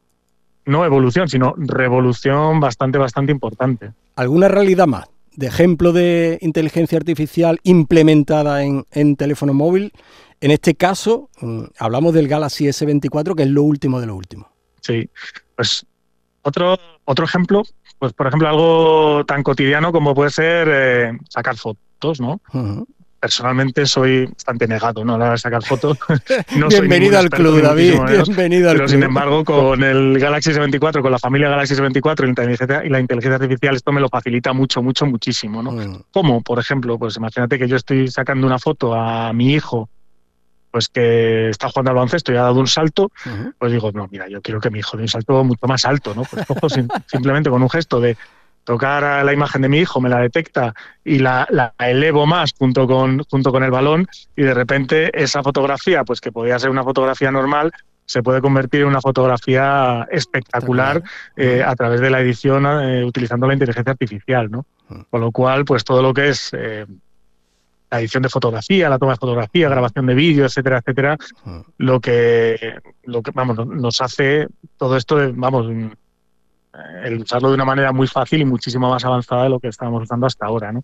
no 0.64 0.84
evolución, 0.84 1.28
sino 1.28 1.54
revolución 1.56 2.60
bastante, 2.60 2.98
bastante 2.98 3.32
importante. 3.32 3.92
¿Alguna 4.16 4.48
realidad 4.48 4.86
más 4.86 5.06
de 5.36 5.46
ejemplo 5.46 5.92
de 5.92 6.38
inteligencia 6.40 6.98
artificial 6.98 7.58
implementada 7.62 8.64
en, 8.64 8.84
en 8.90 9.16
teléfono 9.16 9.54
móvil? 9.54 9.92
En 10.40 10.50
este 10.50 10.74
caso, 10.74 11.30
mm, 11.40 11.64
hablamos 11.78 12.14
del 12.14 12.28
Galaxy 12.28 12.66
S24, 12.66 13.34
que 13.34 13.42
es 13.42 13.48
lo 13.48 13.62
último 13.62 14.00
de 14.00 14.06
lo 14.06 14.16
último. 14.16 14.50
Sí, 14.80 15.08
pues 15.56 15.84
otro, 16.42 16.78
otro 17.04 17.24
ejemplo 17.24 17.62
pues 17.98 18.12
por 18.12 18.26
ejemplo, 18.26 18.48
algo 18.48 19.24
tan 19.26 19.42
cotidiano 19.42 19.92
como 19.92 20.14
puede 20.14 20.30
ser 20.30 20.68
eh, 20.70 21.18
sacar 21.28 21.56
fotos, 21.56 22.20
¿no? 22.20 22.40
Personalmente 23.20 23.84
soy 23.86 24.26
bastante 24.26 24.68
negado 24.68 25.04
¿no? 25.04 25.16
a 25.16 25.18
la 25.18 25.24
hora 25.24 25.32
de 25.32 25.38
sacar 25.38 25.64
fotos. 25.64 25.98
bienvenido 26.68 27.18
al 27.18 27.28
club, 27.28 27.60
David. 27.60 27.98
Bienvenido 28.06 28.70
al 28.70 28.76
Pero 28.76 28.88
sin 28.88 29.02
embargo, 29.02 29.44
con 29.44 29.82
el 29.82 30.20
Galaxy 30.20 30.52
S24, 30.52 31.02
con 31.02 31.10
la 31.10 31.18
familia 31.18 31.48
Galaxy 31.48 31.74
S24 31.74 32.84
y 32.84 32.88
la 32.88 33.00
inteligencia 33.00 33.34
artificial, 33.34 33.74
esto 33.74 33.90
me 33.90 34.00
lo 34.00 34.08
facilita 34.08 34.52
mucho, 34.52 34.82
mucho, 34.82 35.04
muchísimo. 35.04 35.64
¿no? 35.64 36.04
¿Cómo? 36.12 36.42
Por 36.42 36.60
ejemplo, 36.60 36.96
pues 36.96 37.16
imagínate 37.16 37.58
que 37.58 37.66
yo 37.66 37.74
estoy 37.74 38.08
sacando 38.08 38.46
una 38.46 38.60
foto 38.60 38.94
a 38.94 39.32
mi 39.32 39.52
hijo 39.52 39.88
pues 40.70 40.88
que 40.88 41.48
está 41.50 41.68
jugando 41.68 41.90
al 41.90 41.96
baloncesto 41.96 42.32
y 42.32 42.36
ha 42.36 42.42
dado 42.42 42.60
un 42.60 42.66
salto, 42.66 43.10
pues 43.58 43.72
digo, 43.72 43.90
no, 43.92 44.08
mira, 44.10 44.28
yo 44.28 44.40
quiero 44.42 44.60
que 44.60 44.70
mi 44.70 44.80
hijo 44.80 44.96
dé 44.96 45.04
un 45.04 45.08
salto 45.08 45.44
mucho 45.44 45.66
más 45.66 45.84
alto, 45.84 46.14
¿no? 46.14 46.22
Pues 46.24 46.46
cojo 46.46 46.68
simplemente 47.06 47.50
con 47.50 47.62
un 47.62 47.70
gesto 47.70 48.00
de 48.00 48.16
tocar 48.64 49.02
a 49.02 49.24
la 49.24 49.32
imagen 49.32 49.62
de 49.62 49.70
mi 49.70 49.78
hijo, 49.78 49.98
me 49.98 50.10
la 50.10 50.20
detecta 50.20 50.74
y 51.02 51.20
la, 51.20 51.72
elevo 51.78 52.26
más 52.26 52.52
junto 52.58 52.86
con, 52.86 53.24
junto 53.30 53.50
con 53.50 53.64
el 53.64 53.70
balón 53.70 54.06
y 54.36 54.42
de 54.42 54.52
repente 54.52 55.10
esa 55.14 55.42
fotografía, 55.42 56.04
pues 56.04 56.20
que 56.20 56.32
podría 56.32 56.58
ser 56.58 56.68
una 56.68 56.84
fotografía 56.84 57.30
normal, 57.30 57.72
se 58.04 58.22
puede 58.22 58.42
convertir 58.42 58.82
en 58.82 58.88
una 58.88 59.00
fotografía 59.00 60.06
espectacular 60.10 61.02
eh, 61.36 61.62
a 61.64 61.74
través 61.76 62.00
de 62.00 62.10
la 62.10 62.20
edición 62.20 62.66
eh, 62.66 63.04
utilizando 63.04 63.46
la 63.46 63.54
inteligencia 63.54 63.92
artificial, 63.92 64.50
¿no? 64.50 64.66
Con 65.10 65.20
lo 65.20 65.30
cual, 65.30 65.64
pues 65.64 65.84
todo 65.84 66.02
lo 66.02 66.14
que 66.14 66.28
es 66.28 66.50
eh, 66.52 66.86
la 67.90 68.00
edición 68.00 68.22
de 68.22 68.28
fotografía, 68.28 68.88
la 68.88 68.98
toma 68.98 69.12
de 69.12 69.18
fotografía, 69.18 69.68
grabación 69.68 70.06
de 70.06 70.14
vídeo, 70.14 70.44
etcétera, 70.44 70.78
etcétera, 70.78 71.16
lo 71.78 72.00
que, 72.00 72.74
lo 73.04 73.22
que 73.22 73.30
vamos, 73.32 73.66
nos 73.66 74.00
hace 74.00 74.46
todo 74.76 74.96
esto, 74.96 75.16
de, 75.16 75.32
vamos, 75.34 75.66
el 77.04 77.20
usarlo 77.20 77.48
de 77.48 77.54
una 77.54 77.64
manera 77.64 77.92
muy 77.92 78.06
fácil 78.06 78.40
y 78.40 78.44
muchísimo 78.44 78.90
más 78.90 79.04
avanzada 79.04 79.44
de 79.44 79.48
lo 79.50 79.60
que 79.60 79.68
estábamos 79.68 80.02
usando 80.02 80.26
hasta 80.26 80.46
ahora, 80.46 80.72
¿no? 80.72 80.82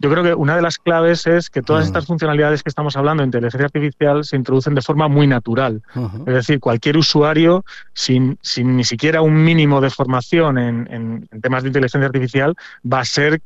Yo 0.00 0.08
creo 0.10 0.22
que 0.22 0.34
una 0.34 0.54
de 0.54 0.62
las 0.62 0.78
claves 0.78 1.26
es 1.26 1.50
que 1.50 1.60
todas 1.60 1.86
estas 1.86 2.06
funcionalidades 2.06 2.62
que 2.62 2.68
estamos 2.68 2.96
hablando 2.96 3.24
en 3.24 3.28
inteligencia 3.28 3.66
artificial 3.66 4.22
se 4.22 4.36
introducen 4.36 4.76
de 4.76 4.82
forma 4.82 5.08
muy 5.08 5.26
natural. 5.26 5.82
Es 6.24 6.34
decir, 6.34 6.60
cualquier 6.60 6.96
usuario, 6.96 7.64
sin, 7.94 8.38
sin, 8.40 8.76
ni 8.76 8.84
siquiera 8.84 9.22
un 9.22 9.42
mínimo 9.42 9.80
de 9.80 9.90
formación 9.90 10.56
en, 10.56 10.88
en 11.32 11.40
temas 11.40 11.64
de 11.64 11.70
inteligencia 11.70 12.06
artificial, 12.06 12.54
va 12.84 13.00
a 13.00 13.04
ser 13.04 13.42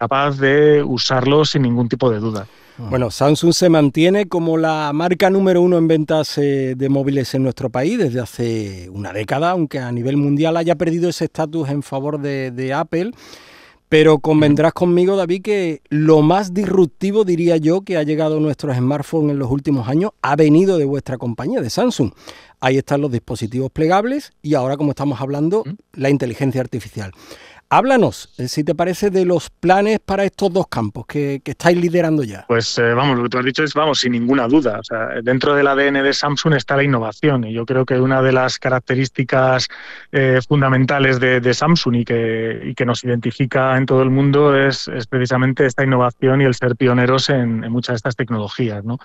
capaz 0.00 0.38
de 0.38 0.82
usarlo 0.82 1.44
sin 1.44 1.62
ningún 1.62 1.88
tipo 1.88 2.10
de 2.10 2.18
duda. 2.20 2.46
Bueno, 2.78 3.10
Samsung 3.10 3.52
se 3.52 3.68
mantiene 3.68 4.26
como 4.26 4.56
la 4.56 4.90
marca 4.94 5.28
número 5.28 5.60
uno 5.60 5.76
en 5.76 5.86
ventas 5.86 6.38
eh, 6.38 6.74
de 6.74 6.88
móviles 6.88 7.34
en 7.34 7.42
nuestro 7.42 7.68
país 7.68 7.98
desde 7.98 8.20
hace 8.20 8.88
una 8.90 9.12
década, 9.12 9.50
aunque 9.50 9.78
a 9.78 9.92
nivel 9.92 10.16
mundial 10.16 10.56
haya 10.56 10.76
perdido 10.76 11.10
ese 11.10 11.26
estatus 11.26 11.68
en 11.68 11.82
favor 11.82 12.18
de, 12.18 12.72
Apple. 12.74 13.10
Pero 13.90 14.20
convendrás 14.20 14.72
conmigo, 14.72 15.16
David, 15.16 15.42
que 15.42 15.82
lo 15.90 16.22
más 16.22 16.54
disruptivo, 16.54 17.24
diría 17.24 17.58
yo, 17.58 17.82
que 17.82 17.98
ha 17.98 18.02
llegado 18.02 18.38
a 18.38 18.40
nuestros 18.40 18.74
smartphones 18.74 19.32
en 19.32 19.38
los 19.38 19.50
últimos 19.50 19.86
años 19.86 20.12
ha 20.22 20.34
venido 20.36 20.78
de 20.78 20.86
vuestra 20.86 21.18
compañía, 21.18 21.60
de 21.60 21.68
Samsung. 21.68 22.12
Ahí 22.60 22.78
están 22.78 23.02
los 23.02 23.12
dispositivos 23.12 23.70
plegables 23.70 24.32
y 24.40 24.54
ahora, 24.54 24.78
como 24.78 24.92
estamos 24.92 25.20
hablando, 25.20 25.64
la 25.92 26.08
inteligencia 26.08 26.62
artificial. 26.62 27.12
Háblanos, 27.72 28.34
eh, 28.36 28.48
si 28.48 28.64
te 28.64 28.74
parece, 28.74 29.10
de 29.10 29.24
los 29.24 29.48
planes 29.48 30.00
para 30.00 30.24
estos 30.24 30.52
dos 30.52 30.66
campos 30.66 31.06
que, 31.06 31.40
estáis 31.44 31.78
liderando 31.78 32.24
ya. 32.24 32.44
Pues 32.48 32.76
eh, 32.78 32.94
vamos, 32.94 33.16
lo 33.16 33.22
que 33.22 33.28
tú 33.28 33.38
has 33.38 33.44
dicho 33.44 33.62
es, 33.62 33.74
vamos, 33.74 34.00
sin 34.00 34.10
ninguna 34.10 34.48
duda. 34.48 34.80
O 34.80 34.82
sea, 34.82 35.10
dentro 35.22 35.54
del 35.54 35.68
ADN 35.68 36.02
de 36.02 36.12
Samsung 36.12 36.54
está 36.54 36.74
la 36.74 36.82
innovación 36.82 37.44
y 37.44 37.52
yo 37.52 37.64
creo 37.64 37.86
que 37.86 38.00
una 38.00 38.22
de 38.22 38.32
las 38.32 38.58
características 38.58 39.68
eh, 40.10 40.40
fundamentales 40.48 41.20
de, 41.20 41.54
Samsung 41.54 41.94
y 41.94 42.04
que, 42.04 42.60
y 42.64 42.74
que, 42.74 42.84
nos 42.84 43.04
identifica 43.04 43.76
en 43.76 43.86
todo 43.86 44.02
el 44.02 44.10
mundo 44.10 44.56
es, 44.56 44.90
precisamente 45.08 45.64
esta 45.64 45.84
innovación 45.84 46.40
y 46.40 46.46
el 46.46 46.56
ser 46.56 46.74
pioneros 46.74 47.30
en, 47.30 47.62
en 47.62 47.70
muchas 47.70 47.94
de 47.94 47.96
estas 47.98 48.16
tecnologías, 48.16 48.84
¿no? 48.84 48.98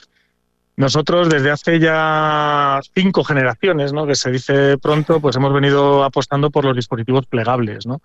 Nosotros 0.78 1.30
desde 1.30 1.52
hace 1.52 1.80
ya 1.80 2.82
cinco 2.94 3.24
generaciones, 3.24 3.94
¿no? 3.94 4.06
que 4.06 4.16
se 4.16 4.30
dice 4.30 4.78
pronto, 4.78 5.22
pues 5.22 5.36
hemos 5.38 5.54
venido 5.54 6.04
apostando 6.04 6.50
por 6.52 6.66
los 6.66 6.76
dispositivos 6.76 7.26
plegables. 7.28 7.86
¿no? 7.86 8.02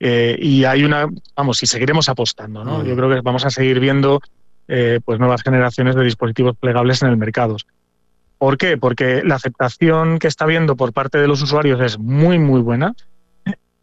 Eh, 0.00 0.36
y 0.40 0.64
hay 0.64 0.84
una, 0.84 1.08
vamos, 1.36 1.62
y 1.62 1.66
seguiremos 1.66 2.08
apostando, 2.08 2.64
¿no? 2.64 2.84
Yo 2.84 2.96
creo 2.96 3.08
que 3.08 3.20
vamos 3.20 3.44
a 3.44 3.50
seguir 3.50 3.80
viendo 3.80 4.20
eh, 4.68 5.00
pues 5.04 5.18
nuevas 5.18 5.42
generaciones 5.42 5.94
de 5.94 6.04
dispositivos 6.04 6.56
plegables 6.56 7.02
en 7.02 7.10
el 7.10 7.16
mercado. 7.16 7.56
¿Por 8.38 8.58
qué? 8.58 8.76
Porque 8.76 9.22
la 9.24 9.36
aceptación 9.36 10.18
que 10.18 10.26
está 10.26 10.46
viendo 10.46 10.76
por 10.76 10.92
parte 10.92 11.18
de 11.18 11.28
los 11.28 11.40
usuarios 11.42 11.80
es 11.80 11.98
muy, 11.98 12.38
muy 12.38 12.60
buena 12.60 12.94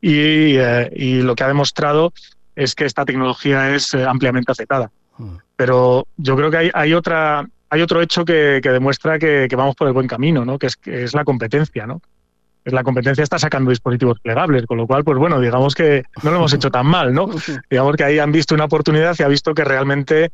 y, 0.02 0.58
eh, 0.58 0.92
y 0.96 1.22
lo 1.22 1.36
que 1.36 1.44
ha 1.44 1.48
demostrado 1.48 2.14
es 2.56 2.76
que 2.76 2.86
esta 2.86 3.06
tecnología 3.06 3.74
es 3.74 3.96
ampliamente 3.96 4.52
aceptada. 4.52 4.92
Pero 5.56 6.08
yo 6.18 6.36
creo 6.36 6.50
que 6.50 6.58
hay, 6.58 6.72
hay, 6.74 6.94
otra, 6.94 7.48
hay 7.70 7.82
otro 7.82 8.02
hecho 8.02 8.26
que, 8.26 8.60
que 8.62 8.70
demuestra 8.70 9.20
que, 9.20 9.48
que, 9.50 9.56
vamos 9.56 9.76
por 9.76 9.88
el 9.88 9.94
buen 9.94 10.08
camino, 10.08 10.44
¿no? 10.44 10.58
que, 10.58 10.68
es, 10.68 10.76
que 10.76 11.04
es 11.04 11.14
la 11.14 11.24
competencia. 11.24 11.86
¿no? 11.86 12.02
La 12.66 12.84
competencia 12.84 13.24
está 13.24 13.40
sacando 13.40 13.70
dispositivos 13.70 14.20
plegables, 14.20 14.66
con 14.66 14.78
lo 14.78 14.88
cual, 14.88 15.04
pues 15.04 15.18
bueno, 15.18 15.40
digamos 15.40 15.74
que 15.74 16.04
no 16.24 16.32
lo 16.32 16.38
hemos 16.38 16.54
hecho 16.54 16.70
tan 16.70 16.86
mal, 16.86 17.14
¿no? 17.14 17.28
Digamos 17.70 17.96
que 17.96 18.04
ahí 18.04 18.20
han 18.20 18.32
visto 18.32 18.54
una 18.54 18.66
oportunidad 18.66 19.16
y 19.18 19.24
ha 19.24 19.28
visto 19.28 19.54
que 19.54 19.64
realmente 19.64 20.32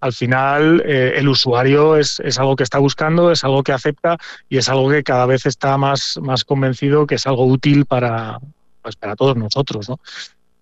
al 0.00 0.12
final 0.12 0.82
eh, 0.84 1.14
el 1.16 1.28
usuario 1.28 1.96
es, 1.96 2.20
algo 2.38 2.56
que 2.56 2.62
está 2.62 2.78
buscando, 2.78 3.32
es 3.32 3.42
algo 3.42 3.62
que 3.62 3.72
acepta 3.72 4.18
y 4.48 4.58
es 4.58 4.68
algo 4.68 4.90
que 4.90 5.02
cada 5.02 5.24
vez 5.26 5.46
está 5.46 5.78
más, 5.78 6.18
más 6.22 6.44
convencido 6.44 7.06
que 7.06 7.14
es 7.14 7.26
algo 7.26 7.46
útil 7.46 7.86
para, 7.86 8.38
pues, 8.82 8.96
para 8.96 9.16
todos 9.16 9.36
nosotros, 9.36 9.88
¿no? 9.88 9.98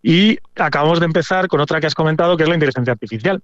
Y 0.00 0.38
acabamos 0.56 1.00
de 1.00 1.06
empezar 1.06 1.48
con 1.48 1.60
otra 1.60 1.80
que 1.80 1.86
has 1.86 1.94
comentado, 1.94 2.36
que 2.36 2.44
es 2.44 2.48
la 2.48 2.54
inteligencia 2.54 2.92
artificial. 2.92 3.40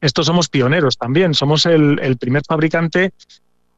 Estos 0.00 0.26
somos 0.26 0.48
pioneros 0.48 0.96
también, 0.96 1.34
somos 1.34 1.66
el, 1.66 1.98
el 2.00 2.16
primer 2.16 2.42
fabricante 2.44 3.12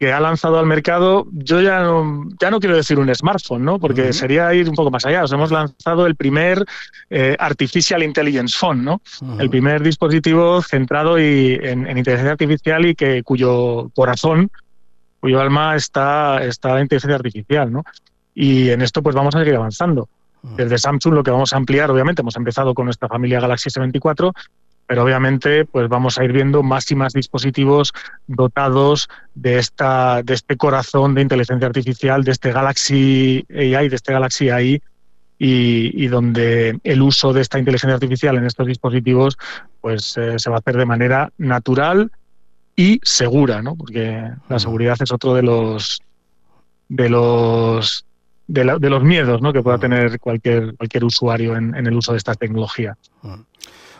que 0.02 0.12
ha 0.12 0.18
lanzado 0.18 0.58
al 0.58 0.66
mercado, 0.66 1.28
yo 1.30 1.60
ya 1.60 1.78
no, 1.78 2.26
ya 2.40 2.50
no 2.50 2.58
quiero 2.58 2.74
decir 2.74 2.98
un 2.98 3.14
smartphone, 3.14 3.64
¿no? 3.64 3.78
porque 3.78 4.12
sería 4.12 4.52
ir 4.52 4.68
un 4.68 4.74
poco 4.74 4.90
más 4.90 5.06
allá. 5.06 5.22
Os 5.22 5.32
hemos 5.32 5.52
lanzado 5.52 6.08
el 6.08 6.16
primer 6.16 6.64
eh, 7.08 7.36
Artificial 7.38 8.02
Intelligence 8.02 8.56
Phone, 8.58 8.84
¿no? 8.84 9.00
el 9.38 9.48
primer 9.48 9.80
dispositivo 9.80 10.60
centrado 10.60 11.20
y, 11.20 11.56
en, 11.62 11.86
inteligencia 11.96 12.32
artificial 12.32 12.84
y 12.84 12.96
que 12.96 13.22
cuyo 13.22 13.90
corazón, 13.94 14.50
cuyo 15.20 15.40
alma 15.40 15.76
está, 15.76 16.42
está 16.42 16.78
en 16.78 16.82
inteligencia 16.82 17.14
artificial. 17.14 17.72
¿no? 17.72 17.84
Y 18.34 18.70
en 18.70 18.82
esto 18.82 19.04
pues 19.04 19.14
vamos 19.14 19.36
a 19.36 19.38
seguir 19.38 19.54
avanzando. 19.54 20.08
Desde 20.42 20.78
Samsung 20.78 21.14
lo 21.14 21.22
que 21.22 21.30
vamos 21.30 21.52
a 21.52 21.58
ampliar, 21.58 21.92
obviamente, 21.92 22.22
hemos 22.22 22.34
empezado 22.34 22.74
con 22.74 22.86
nuestra 22.86 23.06
familia 23.06 23.38
Galaxy 23.38 23.70
S24, 23.70 24.32
pero 24.92 25.04
obviamente 25.04 25.64
pues 25.64 25.88
vamos 25.88 26.18
a 26.18 26.24
ir 26.24 26.32
viendo 26.32 26.62
más 26.62 26.90
y 26.90 26.94
más 26.94 27.14
dispositivos 27.14 27.94
dotados 28.26 29.08
de 29.34 29.56
esta 29.56 30.22
de 30.22 30.34
este 30.34 30.58
corazón 30.58 31.14
de 31.14 31.22
inteligencia 31.22 31.66
artificial 31.66 32.24
de 32.24 32.32
este 32.32 32.52
Galaxy 32.52 33.42
AI 33.48 33.88
de 33.88 33.96
este 33.96 34.12
Galaxy 34.12 34.50
AI 34.50 34.82
y, 35.38 36.06
donde 36.08 36.78
el 36.84 37.00
uso 37.00 37.32
de 37.32 37.40
esta 37.40 37.58
inteligencia 37.58 37.94
artificial 37.94 38.36
en 38.36 38.44
estos 38.44 38.66
dispositivos 38.66 39.38
pues 39.80 40.14
eh, 40.18 40.38
se 40.38 40.50
va 40.50 40.56
a 40.56 40.58
hacer 40.58 40.76
de 40.76 40.84
manera 40.84 41.32
natural 41.38 42.12
y 42.76 43.00
segura 43.02 43.62
¿no? 43.62 43.74
porque 43.76 44.30
la 44.50 44.58
seguridad 44.58 44.98
es 45.00 45.10
otro 45.10 45.32
de 45.32 45.42
los 45.42 46.02
de 46.90 47.08
los 47.08 48.04
de, 48.46 48.90
los 48.90 49.02
miedos 49.02 49.40
¿no? 49.40 49.54
que 49.54 49.62
pueda 49.62 49.78
tener 49.78 50.20
cualquier 50.20 50.76
cualquier 50.76 51.04
usuario 51.06 51.56
en, 51.56 51.74
en 51.74 51.86
el 51.86 51.96
uso 51.96 52.12
de 52.12 52.18
esta 52.18 52.34
tecnología. 52.34 52.94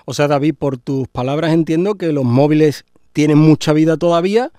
O 0.05 0.15
sea, 0.15 0.29
David, 0.29 0.55
por 0.59 0.79
tus 0.79 1.09
palabras 1.09 1.53
entiendo 1.53 1.95
que 1.95 2.13
los 2.13 2.25
móviles 2.25 2.85
tienen 3.13 3.39
mucha 3.39 3.73
vida 3.73 3.97
todavía, 3.97 4.51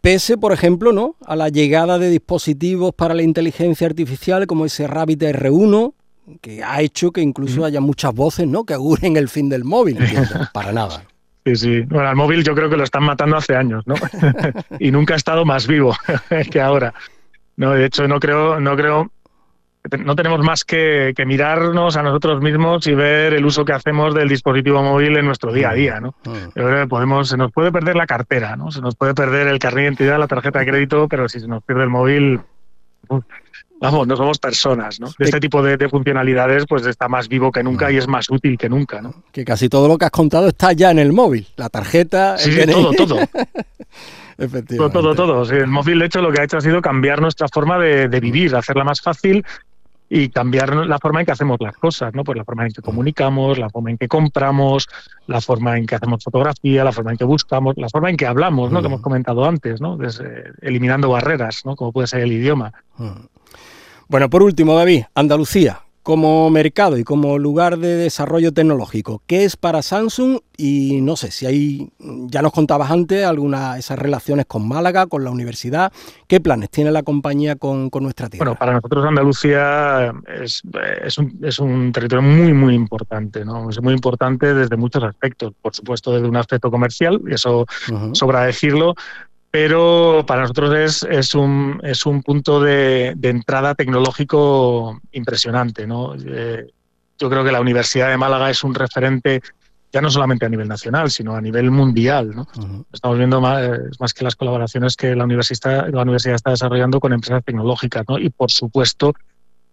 pese, 0.00 0.36
por 0.38 0.52
ejemplo, 0.52 0.92
¿no? 0.92 1.16
a 1.26 1.36
la 1.36 1.48
llegada 1.48 1.98
de 1.98 2.10
dispositivos 2.10 2.94
para 2.94 3.14
la 3.14 3.22
inteligencia 3.22 3.86
artificial 3.86 4.46
como 4.46 4.64
ese 4.64 4.86
Rabbit 4.86 5.22
R1, 5.22 5.94
que 6.40 6.62
ha 6.62 6.80
hecho 6.82 7.10
que 7.10 7.20
incluso 7.20 7.64
haya 7.64 7.80
muchas 7.80 8.14
voces 8.14 8.46
¿no? 8.46 8.64
que 8.64 8.74
auguren 8.74 9.16
el 9.16 9.28
fin 9.28 9.48
del 9.48 9.64
móvil. 9.64 9.98
para 10.52 10.72
nada. 10.72 11.04
Sí, 11.44 11.56
sí. 11.56 11.80
Bueno, 11.82 12.08
al 12.08 12.16
móvil 12.16 12.44
yo 12.44 12.54
creo 12.54 12.68
que 12.68 12.76
lo 12.76 12.84
están 12.84 13.04
matando 13.04 13.36
hace 13.36 13.56
años, 13.56 13.86
¿no? 13.86 13.94
y 14.78 14.90
nunca 14.90 15.14
ha 15.14 15.16
estado 15.16 15.44
más 15.44 15.66
vivo 15.66 15.94
que 16.50 16.60
ahora. 16.60 16.92
No, 17.56 17.72
de 17.72 17.86
hecho, 17.86 18.06
no 18.06 18.20
creo, 18.20 18.60
no 18.60 18.76
creo 18.76 19.10
no 20.04 20.16
tenemos 20.16 20.40
más 20.40 20.64
que, 20.64 21.14
mirarnos 21.26 21.96
a 21.96 22.02
nosotros 22.02 22.40
mismos 22.40 22.86
y 22.86 22.94
ver 22.94 23.34
el 23.34 23.44
uso 23.44 23.64
que 23.64 23.72
hacemos 23.72 24.14
del 24.14 24.28
dispositivo 24.28 24.82
móvil 24.82 25.16
en 25.16 25.26
nuestro 25.26 25.52
día 25.52 25.70
a 25.70 25.74
día, 25.74 26.00
¿no? 26.00 26.14
Mm. 26.24 26.88
podemos, 26.88 27.28
se 27.28 27.36
nos 27.36 27.52
puede 27.52 27.72
perder 27.72 27.96
la 27.96 28.06
cartera, 28.06 28.56
¿no? 28.56 28.70
Se 28.70 28.80
nos 28.80 28.96
puede 28.96 29.14
perder 29.14 29.48
el 29.48 29.58
carnet 29.58 29.78
de 29.78 29.84
identidad, 29.88 30.18
la 30.18 30.26
tarjeta 30.26 30.58
de 30.60 30.66
crédito, 30.66 31.08
pero 31.08 31.28
si 31.28 31.40
se 31.40 31.48
nos 31.48 31.62
pierde 31.62 31.84
el 31.84 31.90
móvil, 31.90 32.40
vamos, 33.80 34.06
no 34.06 34.16
somos 34.16 34.38
personas, 34.38 35.00
¿no? 35.00 35.08
Este 35.18 35.40
tipo 35.40 35.62
de, 35.62 35.88
funcionalidades, 35.88 36.64
pues 36.68 36.86
está 36.86 37.08
más 37.08 37.28
vivo 37.28 37.52
que 37.52 37.62
nunca 37.62 37.90
y 37.90 37.96
es 37.96 38.08
más 38.08 38.28
útil 38.30 38.58
que 38.58 38.68
nunca, 38.68 39.00
¿no? 39.00 39.14
Que 39.32 39.44
casi 39.44 39.68
todo 39.68 39.88
lo 39.88 39.98
que 39.98 40.06
has 40.06 40.10
contado 40.10 40.48
está 40.48 40.72
ya 40.72 40.90
en 40.90 40.98
el 40.98 41.12
móvil, 41.12 41.46
la 41.56 41.68
tarjeta, 41.68 42.38
sí, 42.38 42.56
todo, 42.66 42.92
todo. 42.92 43.18
Efectivamente. 44.38 44.76
Todo, 44.76 45.14
todo, 45.14 45.42
todo. 45.42 45.50
el 45.52 45.66
móvil, 45.66 45.98
de 45.98 46.06
hecho, 46.06 46.22
lo 46.22 46.30
que 46.30 46.40
ha 46.40 46.44
hecho 46.44 46.58
ha 46.58 46.60
sido 46.60 46.80
cambiar 46.80 47.20
nuestra 47.20 47.48
forma 47.48 47.76
de, 47.78 48.08
de 48.08 48.20
vivir, 48.20 48.54
hacerla 48.54 48.84
más 48.84 49.00
fácil 49.00 49.44
y 50.10 50.28
cambiar 50.30 50.74
la 50.74 50.98
forma 50.98 51.20
en 51.20 51.26
que 51.26 51.32
hacemos 51.32 51.58
las 51.60 51.76
cosas, 51.76 52.14
¿no? 52.14 52.24
Pues 52.24 52.38
la 52.38 52.44
forma 52.44 52.66
en 52.66 52.72
que 52.72 52.82
comunicamos, 52.82 53.58
la 53.58 53.68
forma 53.68 53.90
en 53.90 53.98
que 53.98 54.08
compramos, 54.08 54.88
la 55.26 55.40
forma 55.40 55.76
en 55.76 55.86
que 55.86 55.96
hacemos 55.96 56.24
fotografía, 56.24 56.84
la 56.84 56.92
forma 56.92 57.12
en 57.12 57.18
que 57.18 57.24
buscamos, 57.24 57.76
la 57.76 57.88
forma 57.88 58.10
en 58.10 58.16
que 58.16 58.26
hablamos, 58.26 58.72
¿no? 58.72 58.80
Que 58.80 58.86
hemos 58.86 59.00
comentado 59.00 59.44
antes, 59.44 59.80
¿no? 59.80 59.98
eliminando 60.62 61.10
barreras, 61.10 61.62
¿no? 61.64 61.76
Como 61.76 61.92
puede 61.92 62.06
ser 62.06 62.20
el 62.20 62.32
idioma. 62.32 62.72
Bueno, 64.08 64.30
por 64.30 64.42
último, 64.42 64.74
David, 64.74 65.04
Andalucía, 65.14 65.82
como 66.08 66.48
mercado 66.48 66.96
y 66.96 67.04
como 67.04 67.38
lugar 67.38 67.76
de 67.76 67.96
desarrollo 67.96 68.54
tecnológico, 68.54 69.20
¿qué 69.26 69.44
es 69.44 69.58
para 69.58 69.82
Samsung? 69.82 70.38
Y 70.56 71.02
no 71.02 71.16
sé 71.16 71.30
si 71.30 71.44
hay, 71.44 71.90
ya 71.98 72.40
nos 72.40 72.52
contabas 72.52 72.90
antes, 72.90 73.26
algunas 73.26 73.78
esas 73.78 73.98
relaciones 73.98 74.46
con 74.46 74.66
Málaga, 74.66 75.06
con 75.06 75.22
la 75.22 75.30
universidad. 75.30 75.92
¿Qué 76.26 76.40
planes 76.40 76.70
tiene 76.70 76.92
la 76.92 77.02
compañía 77.02 77.56
con, 77.56 77.90
nuestra 78.00 78.30
tierra? 78.30 78.46
Bueno, 78.46 78.58
para 78.58 78.72
nosotros 78.72 79.04
Andalucía 79.04 80.14
es, 80.42 80.62
es, 81.02 81.58
un, 81.58 81.92
territorio 81.92 82.22
muy, 82.22 82.54
muy 82.54 82.74
importante, 82.74 83.44
¿no? 83.44 83.68
Es 83.68 83.82
muy 83.82 83.92
importante 83.92 84.54
desde 84.54 84.78
muchos 84.78 85.04
aspectos. 85.04 85.52
Por 85.60 85.74
supuesto, 85.74 86.14
desde 86.14 86.26
un 86.26 86.36
aspecto 86.36 86.70
comercial, 86.70 87.20
y 87.28 87.34
eso 87.34 87.66
sobra 88.12 88.44
decirlo, 88.44 88.94
pero 89.60 90.24
para 90.24 90.42
nosotros 90.42 90.72
es, 90.72 91.02
es, 91.10 91.34
un, 91.34 91.80
es 91.82 92.06
un 92.06 92.22
punto 92.22 92.60
de, 92.60 93.16
entrada 93.22 93.74
tecnológico 93.74 95.00
impresionante. 95.10 95.84
¿no? 95.84 96.14
Eh, 96.14 96.70
yo 97.18 97.28
creo 97.28 97.42
que 97.42 97.50
la 97.50 97.60
Universidad 97.60 98.08
de 98.08 98.16
Málaga 98.16 98.50
es 98.50 98.62
un 98.62 98.72
referente 98.72 99.42
ya 99.92 100.00
no 100.00 100.10
solamente 100.10 100.46
a 100.46 100.48
nivel 100.48 100.68
nacional, 100.68 101.10
sino 101.10 101.34
a 101.34 101.40
nivel 101.40 101.72
mundial. 101.72 102.36
¿no? 102.36 102.46
Estamos 102.92 103.18
viendo 103.18 103.40
más, 103.40 103.68
más, 103.98 104.14
que 104.14 104.22
las 104.22 104.36
colaboraciones 104.36 104.94
que 104.94 105.16
la 105.16 105.24
universidad, 105.24 105.88
la 105.88 106.02
universidad 106.02 106.36
está 106.36 106.50
desarrollando 106.50 107.00
con 107.00 107.12
empresas 107.12 107.42
tecnológicas. 107.44 108.04
¿no? 108.08 108.16
Y, 108.16 108.30
por 108.30 108.52
supuesto, 108.52 109.12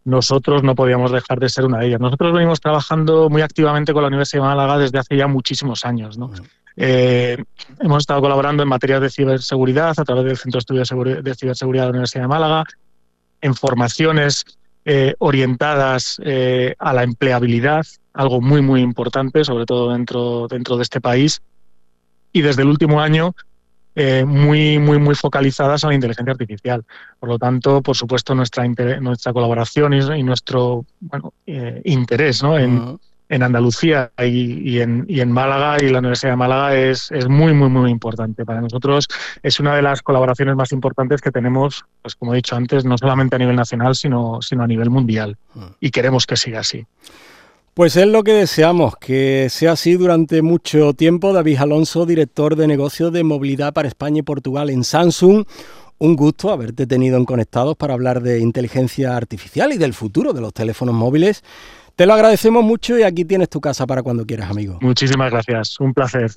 nosotros 0.04 0.64
no 0.64 0.74
podíamos 0.74 1.12
dejar 1.12 1.40
de 1.40 1.48
ser 1.48 1.66
una 1.66 1.78
de 1.78 1.90
ellas. 1.90 2.00
Nosotros 2.00 2.34
venimos 2.34 2.60
trabajando 2.60 3.30
muy 3.30 3.44
activamente 3.44 3.94
con 3.94 4.02
la 4.02 4.08
Universidad 4.08 4.42
de 4.42 4.48
Málaga 4.48 4.80
desde 4.80 4.98
hace 4.98 5.16
ya 5.16 5.28
muchísimos 5.28 5.86
años. 5.86 6.18
¿no? 6.18 6.32
Eh, 6.78 7.38
hemos 7.80 8.04
estado 8.04 8.22
colaborando 8.22 8.64
en 8.64 8.70
materias 8.70 9.02
de 9.02 9.10
ciberseguridad 9.10 9.94
a 9.98 10.04
través 10.04 10.26
del 10.26 10.38
Centro 10.38 10.58
de 10.58 10.84
Estudios 10.84 11.24
de 11.24 11.36
Ciberseguridad 11.36 11.84
de 11.84 11.88
la 11.88 11.92
Universidad 11.92 12.24
de 12.24 12.28
Málaga, 12.28 12.64
en 13.42 13.56
formaciones 13.56 14.46
eh, 14.84 15.16
orientadas 15.20 16.20
eh, 16.24 16.76
a 16.80 16.94
la 16.94 17.04
empleabilidad, 17.04 17.86
algo 18.14 18.42
muy, 18.42 18.62
muy 18.62 18.82
importante, 18.82 19.44
sobre 19.44 19.66
todo 19.66 19.92
dentro, 19.92 20.48
dentro 20.48 20.78
de 20.78 20.84
este 20.84 21.02
país. 21.02 21.42
Y 22.34 22.42
desde 22.42 22.64
el 22.64 22.68
último 22.68 23.00
año, 23.00 23.34
muy, 24.26 24.78
muy, 24.78 25.00
muy 25.00 25.16
focalizadas 25.16 25.86
a 25.86 25.88
la 25.88 25.94
inteligencia 25.94 26.34
artificial. 26.34 26.84
Por 27.18 27.30
lo 27.30 27.40
tanto, 27.40 27.82
por 27.82 27.96
supuesto, 27.96 28.36
nuestra, 28.36 28.68
nuestra 29.00 29.32
colaboración 29.32 29.94
y, 29.94 30.22
nuestro 30.22 30.86
bueno, 31.00 31.32
interés 31.86 32.44
¿no? 32.44 32.60
en, 32.60 33.00
en 33.30 33.44
Andalucía 33.44 34.12
y, 34.20 34.80
en, 34.80 35.06
y, 35.08 35.20
en, 35.20 35.32
Málaga 35.32 35.78
y 35.82 35.90
la 35.90 36.00
Universidad 36.00 36.34
de 36.34 36.38
Málaga 36.38 36.76
es, 36.76 37.12
es, 37.12 37.28
muy, 37.28 37.54
muy, 37.54 37.70
muy 37.70 37.92
importante. 37.92 38.46
Para 38.46 38.62
nosotros 38.62 39.08
es 39.42 39.60
una 39.60 39.76
de 39.76 39.82
las 39.82 40.02
colaboraciones 40.02 40.56
más 40.56 40.72
importantes 40.72 41.22
que 41.22 41.32
tenemos, 41.32 41.86
pues 42.02 42.16
como 42.16 42.34
he 42.34 42.38
dicho 42.38 42.56
antes, 42.56 42.86
no 42.86 42.98
solamente 42.98 43.36
a 43.36 43.40
nivel 43.40 43.56
nacional, 43.56 43.96
sino, 43.96 44.42
sino 44.42 44.64
a 44.64 44.68
nivel 44.68 44.90
mundial. 44.90 45.38
Mm. 45.54 45.64
Y 45.80 45.92
queremos 45.92 46.26
que 46.26 46.36
siga 46.36 46.60
así. 46.60 46.86
Pues 47.74 47.98
es 47.98 48.08
lo 48.08 48.24
que 48.24 48.32
deseamos, 48.32 48.96
que 48.96 49.48
sea 49.50 49.74
así 49.74 49.96
durante 49.96 50.42
mucho 50.42 50.94
tiempo. 50.94 51.34
David 51.34 51.58
Alonso, 51.58 52.06
director 52.06 52.56
de 52.56 52.68
negocios 52.68 53.12
de 53.12 53.26
movilidad 53.26 53.74
para 53.74 53.90
España 53.90 54.20
y 54.20 54.22
Portugal 54.22 54.70
en 54.70 54.86
Samsung. 54.86 55.44
Un 55.98 56.16
gusto 56.16 56.52
haberte 56.52 56.88
tenido 56.88 57.18
en 57.18 57.26
Conectados 57.26 57.76
para 57.76 57.94
hablar 57.94 58.22
de 58.22 58.40
inteligencia 58.40 59.18
artificial 59.18 59.74
y 59.74 59.78
del 59.78 59.94
futuro 59.94 60.32
de 60.32 60.40
los 60.40 60.54
teléfonos 60.54 60.96
móviles. 60.96 61.44
Te 61.96 62.06
lo 62.06 62.14
agradecemos 62.14 62.62
mucho 62.62 63.00
y 63.00 63.04
aquí 63.04 63.24
tienes 63.24 63.48
tu 63.48 63.62
casa 63.62 63.88
para 63.88 64.04
cuando 64.04 64.26
quieras, 64.26 64.50
amigo. 64.50 64.80
Muchísimas 64.82 65.32
gracias, 65.32 65.80
un 65.80 65.94
placer. 65.94 66.30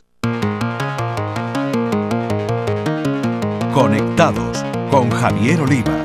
Conectados 3.75 4.65
con 4.89 5.11
Javier 5.11 5.61
Oliva. 5.61 6.01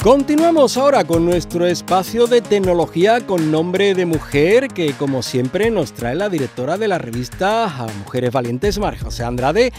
Continuamos 0.00 0.76
ahora 0.76 1.02
con 1.02 1.24
nuestro 1.24 1.66
espacio 1.66 2.28
de 2.28 2.42
tecnología 2.42 3.26
con 3.26 3.50
nombre 3.50 3.94
de 3.94 4.06
mujer 4.06 4.68
que 4.68 4.92
como 4.92 5.22
siempre 5.22 5.68
nos 5.72 5.92
trae 5.92 6.14
la 6.14 6.28
directora 6.28 6.78
de 6.78 6.86
la 6.86 6.98
revista 6.98 7.88
Mujeres 8.04 8.30
Valientes, 8.30 8.78
María 8.78 9.00
José 9.00 9.24
Andrade, 9.24 9.72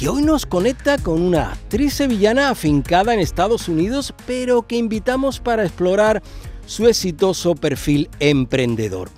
que 0.00 0.08
hoy 0.08 0.22
nos 0.22 0.46
conecta 0.46 0.96
con 0.96 1.20
una 1.20 1.52
actriz 1.52 1.92
sevillana 1.92 2.48
afincada 2.48 3.12
en 3.12 3.20
Estados 3.20 3.68
Unidos, 3.68 4.14
pero 4.26 4.62
que 4.62 4.76
invitamos 4.76 5.40
para 5.40 5.62
explorar 5.62 6.22
su 6.64 6.88
exitoso 6.88 7.54
perfil 7.54 8.08
emprendedor. 8.18 9.10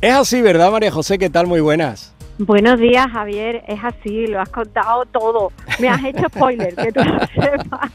Es 0.00 0.14
así, 0.14 0.40
¿verdad 0.40 0.70
María 0.70 0.92
José? 0.92 1.18
¿Qué 1.18 1.30
tal? 1.30 1.48
Muy 1.48 1.60
buenas. 1.60 2.14
Buenos 2.38 2.78
días, 2.78 3.10
Javier. 3.10 3.64
Es 3.66 3.82
así, 3.82 4.28
lo 4.28 4.40
has 4.40 4.50
contado 4.50 5.04
todo. 5.06 5.50
Me 5.80 5.88
has 5.88 6.04
hecho 6.04 6.28
spoiler, 6.28 6.76
que 6.76 6.92
tú 6.92 7.00
lo 7.02 7.18
sepas. 7.42 7.90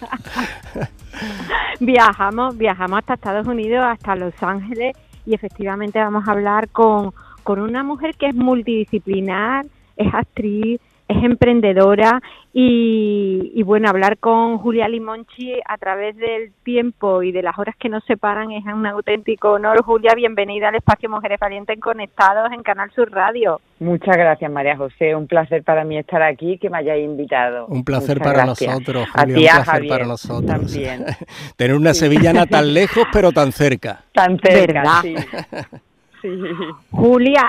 viajamos, 1.79 2.57
viajamos 2.57 2.99
hasta 2.99 3.13
Estados 3.13 3.47
Unidos, 3.47 3.85
hasta 3.87 4.17
Los 4.17 4.33
Ángeles 4.41 4.93
y 5.25 5.35
efectivamente 5.35 5.99
vamos 5.99 6.27
a 6.27 6.31
hablar 6.31 6.67
con, 6.67 7.13
con 7.43 7.61
una 7.61 7.81
mujer 7.81 8.15
que 8.15 8.27
es 8.27 8.35
multidisciplinar, 8.35 9.67
es 9.95 10.13
actriz, 10.13 10.81
es 11.09 11.23
emprendedora 11.23 12.21
y, 12.53 13.61
bueno, 13.63 13.89
hablar 13.89 14.17
con 14.17 14.57
Julia 14.59 14.87
Limonchi 14.87 15.53
a 15.65 15.77
través 15.77 16.15
del 16.17 16.51
tiempo 16.63 17.23
y 17.23 17.31
de 17.31 17.41
las 17.41 17.57
horas 17.57 17.75
que 17.77 17.89
nos 17.89 18.03
separan 18.05 18.51
es 18.51 18.63
un 18.65 18.85
auténtico 18.85 19.53
honor. 19.53 19.83
Julia, 19.83 20.13
bienvenida 20.15 20.69
al 20.69 20.75
espacio 20.75 21.09
Mujeres 21.09 21.39
Valientes 21.39 21.79
Conectados 21.79 22.51
en 22.51 22.63
Canal 22.63 22.91
Sur 22.91 23.11
Radio. 23.11 23.59
Muchas 23.79 24.17
gracias, 24.17 24.51
María 24.51 24.77
José. 24.77 25.15
Un 25.15 25.27
placer 25.27 25.63
para 25.63 25.83
mí 25.83 25.97
estar 25.97 26.21
aquí 26.21 26.57
que 26.57 26.69
me 26.69 26.77
hayáis 26.77 27.05
invitado. 27.05 27.65
Un 27.67 27.83
placer 27.83 28.19
para 28.19 28.45
nosotros, 28.45 29.07
Julia. 29.09 29.57
un 29.57 29.63
placer 29.63 29.87
para 29.87 30.05
nosotros. 30.05 30.45
También. 30.45 31.05
Tener 31.55 31.75
una 31.75 31.93
sevillana 31.93 32.45
tan 32.45 32.73
lejos 32.73 33.05
pero 33.11 33.31
tan 33.31 33.51
cerca. 33.51 34.03
Tan 34.13 34.39
cerca, 34.39 35.01
sí. 35.01 35.15
Julia, 36.91 37.43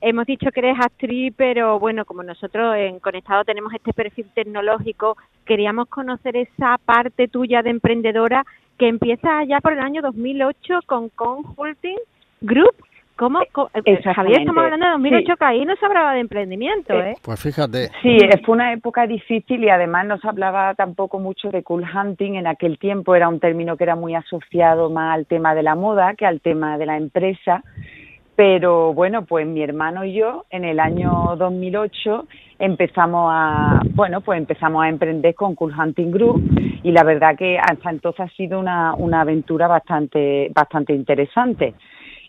hemos 0.00 0.26
dicho 0.26 0.50
que 0.50 0.60
eres 0.60 0.76
actriz, 0.80 1.32
pero 1.36 1.78
bueno, 1.78 2.04
como 2.04 2.22
nosotros 2.22 2.76
en 2.76 2.98
Conectado 3.00 3.44
tenemos 3.44 3.72
este 3.74 3.92
perfil 3.92 4.26
tecnológico, 4.34 5.16
queríamos 5.44 5.88
conocer 5.88 6.36
esa 6.36 6.78
parte 6.78 7.28
tuya 7.28 7.62
de 7.62 7.70
emprendedora 7.70 8.44
que 8.78 8.88
empieza 8.88 9.44
ya 9.44 9.60
por 9.60 9.72
el 9.72 9.80
año 9.80 10.02
2008 10.02 10.80
con 10.86 11.08
Consulting 11.10 11.98
Group. 12.40 12.74
¿Cómo? 13.16 13.40
Eh, 13.40 14.02
Javier, 14.14 14.40
estamos 14.40 14.62
hablando 14.62 14.84
de 14.84 14.92
2008, 14.92 15.36
que 15.38 15.44
ahí 15.46 15.64
no 15.64 15.74
se 15.76 15.86
hablaba 15.86 16.12
de 16.12 16.20
emprendimiento, 16.20 16.92
¿eh? 16.92 17.14
Pues 17.22 17.40
fíjate. 17.40 17.88
Sí, 18.02 18.18
fue 18.44 18.54
una 18.54 18.74
época 18.74 19.06
difícil 19.06 19.64
y 19.64 19.70
además 19.70 20.04
no 20.04 20.18
se 20.18 20.28
hablaba 20.28 20.74
tampoco 20.74 21.18
mucho 21.18 21.48
de 21.48 21.62
cool 21.62 21.82
hunting. 21.82 22.34
En 22.34 22.46
aquel 22.46 22.78
tiempo 22.78 23.14
era 23.14 23.30
un 23.30 23.40
término 23.40 23.78
que 23.78 23.84
era 23.84 23.96
muy 23.96 24.14
asociado 24.14 24.90
más 24.90 25.14
al 25.14 25.24
tema 25.24 25.54
de 25.54 25.62
la 25.62 25.74
moda 25.74 26.14
que 26.14 26.26
al 26.26 26.42
tema 26.42 26.76
de 26.76 26.84
la 26.84 26.98
empresa. 26.98 27.64
Pero 28.36 28.92
bueno, 28.92 29.24
pues 29.24 29.46
mi 29.46 29.62
hermano 29.62 30.04
y 30.04 30.12
yo 30.12 30.44
en 30.50 30.66
el 30.66 30.78
año 30.78 31.36
2008 31.38 32.26
empezamos 32.58 33.30
a, 33.32 33.80
bueno, 33.94 34.20
pues 34.20 34.38
empezamos 34.38 34.84
a 34.84 34.90
emprender 34.90 35.34
con 35.34 35.54
Cool 35.54 35.72
Hunting 35.76 36.10
Group 36.10 36.42
y 36.82 36.92
la 36.92 37.02
verdad 37.02 37.34
que 37.34 37.58
hasta 37.58 37.88
entonces 37.88 38.20
ha 38.20 38.28
sido 38.36 38.60
una, 38.60 38.94
una 38.94 39.22
aventura 39.22 39.66
bastante, 39.68 40.50
bastante 40.54 40.92
interesante. 40.92 41.74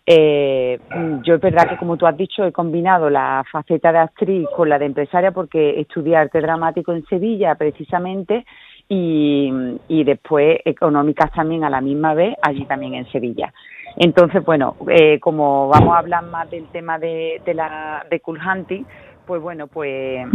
Eh, 0.05 0.79
yo 1.23 1.35
es 1.35 1.41
verdad 1.41 1.67
que, 1.67 1.75
como 1.75 1.97
tú 1.97 2.07
has 2.07 2.15
dicho, 2.15 2.45
he 2.45 2.53
combinado 2.53 3.09
la 3.09 3.43
faceta 3.51 3.91
de 3.91 3.97
actriz 3.97 4.47
con 4.55 4.69
la 4.69 4.79
de 4.79 4.85
empresaria 4.85 5.31
porque 5.31 5.81
estudié 5.81 6.15
arte 6.15 6.39
dramático 6.39 6.93
en 6.93 7.05
Sevilla 7.07 7.55
precisamente 7.55 8.45
y, 8.87 9.51
y 9.89 10.05
después 10.05 10.59
económicas 10.63 11.29
también 11.33 11.65
a 11.65 11.69
la 11.69 11.81
misma 11.81 12.13
vez 12.13 12.37
allí 12.41 12.63
también 12.63 12.93
en 12.93 13.11
Sevilla. 13.11 13.53
Entonces, 13.97 14.45
bueno, 14.45 14.75
eh, 14.89 15.19
como 15.19 15.69
vamos 15.69 15.95
a 15.95 15.99
hablar 15.99 16.23
más 16.25 16.49
del 16.49 16.67
tema 16.67 16.99
de, 16.99 17.41
de 17.45 17.53
la 17.53 18.05
de 18.09 18.19
cool 18.19 18.39
hunting, 18.39 18.83
pues 19.25 19.41
bueno, 19.41 19.67
pues 19.67 20.27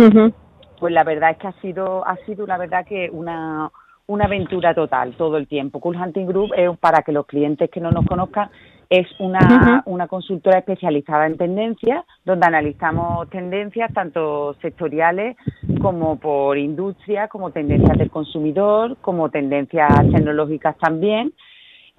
pues 0.79 0.93
la 0.93 1.05
verdad 1.05 1.31
es 1.31 1.39
que 1.39 1.47
ha 1.47 1.61
sido 1.61 2.07
ha 2.07 2.17
sido 2.27 2.47
la 2.47 2.59
verdad 2.59 2.85
que 2.85 3.09
una 3.11 3.71
una 4.07 4.25
aventura 4.25 4.75
total 4.75 5.15
todo 5.17 5.37
el 5.37 5.47
tiempo. 5.47 5.81
Cool 5.81 5.97
Hunting 5.97 6.27
Group 6.27 6.53
es 6.57 6.77
para 6.79 7.03
que 7.03 7.13
los 7.13 7.27
clientes 7.27 7.71
que 7.71 7.81
no 7.81 7.91
nos 7.91 8.05
conozcan 8.07 8.51
es 8.91 9.07
una, 9.21 9.83
una 9.87 10.07
consultora 10.07 10.59
especializada 10.59 11.27
en 11.27 11.39
tendencias, 11.39 12.05
donde 12.27 12.47
analizamos 12.47 13.31
tendencias 13.31 13.91
tanto 13.95 14.55
sectoriales 14.61 15.37
como 15.81 16.17
por 16.17 16.59
industria, 16.59 17.29
como 17.29 17.53
tendencias 17.53 17.97
del 17.97 18.11
consumidor, 18.11 18.99
como 19.01 19.31
tendencias 19.31 19.89
tecnológicas 20.13 20.77
también. 20.77 21.33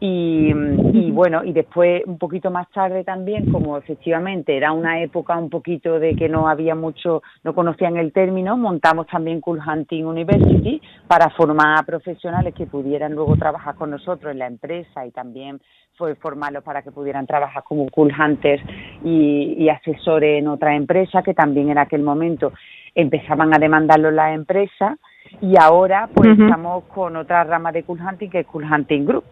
Y, 0.05 0.51
y, 0.91 1.11
bueno, 1.13 1.45
y 1.45 1.53
después 1.53 2.03
un 2.05 2.17
poquito 2.17 2.51
más 2.51 2.69
tarde 2.71 3.05
también, 3.05 3.49
como 3.49 3.77
efectivamente 3.77 4.57
era 4.57 4.73
una 4.73 5.01
época 5.01 5.37
un 5.37 5.49
poquito 5.49 5.97
de 5.97 6.13
que 6.13 6.27
no 6.27 6.49
había 6.49 6.75
mucho, 6.75 7.23
no 7.45 7.55
conocían 7.55 7.95
el 7.95 8.11
término, 8.11 8.57
montamos 8.57 9.07
también 9.07 9.39
Cool 9.39 9.61
Hunting 9.65 10.03
University 10.03 10.81
para 11.07 11.29
formar 11.29 11.79
a 11.79 11.83
profesionales 11.83 12.53
que 12.53 12.65
pudieran 12.65 13.13
luego 13.13 13.37
trabajar 13.37 13.75
con 13.75 13.91
nosotros 13.91 14.33
en 14.33 14.39
la 14.39 14.47
empresa 14.47 15.05
y 15.05 15.11
también 15.11 15.61
fue 15.97 16.15
formarlos 16.15 16.65
para 16.65 16.81
que 16.81 16.91
pudieran 16.91 17.25
trabajar 17.25 17.63
como 17.63 17.87
Cool 17.89 18.11
Hunters 18.11 18.61
y, 19.05 19.55
y 19.57 19.69
asesores 19.69 20.39
en 20.39 20.49
otra 20.49 20.75
empresa 20.75 21.23
que 21.23 21.33
también 21.33 21.69
en 21.69 21.77
aquel 21.77 22.03
momento 22.03 22.51
empezaban 22.93 23.55
a 23.55 23.57
demandarlo 23.57 24.11
las 24.11 24.35
empresas 24.35 24.99
y 25.41 25.55
ahora 25.57 26.09
pues 26.13 26.37
estamos 26.37 26.83
con 26.85 27.15
otra 27.15 27.45
rama 27.45 27.71
de 27.71 27.83
Cool 27.83 28.01
Hunting 28.01 28.29
que 28.29 28.41
es 28.41 28.47
Cool 28.47 28.65
Hunting 28.69 29.05
Group 29.05 29.23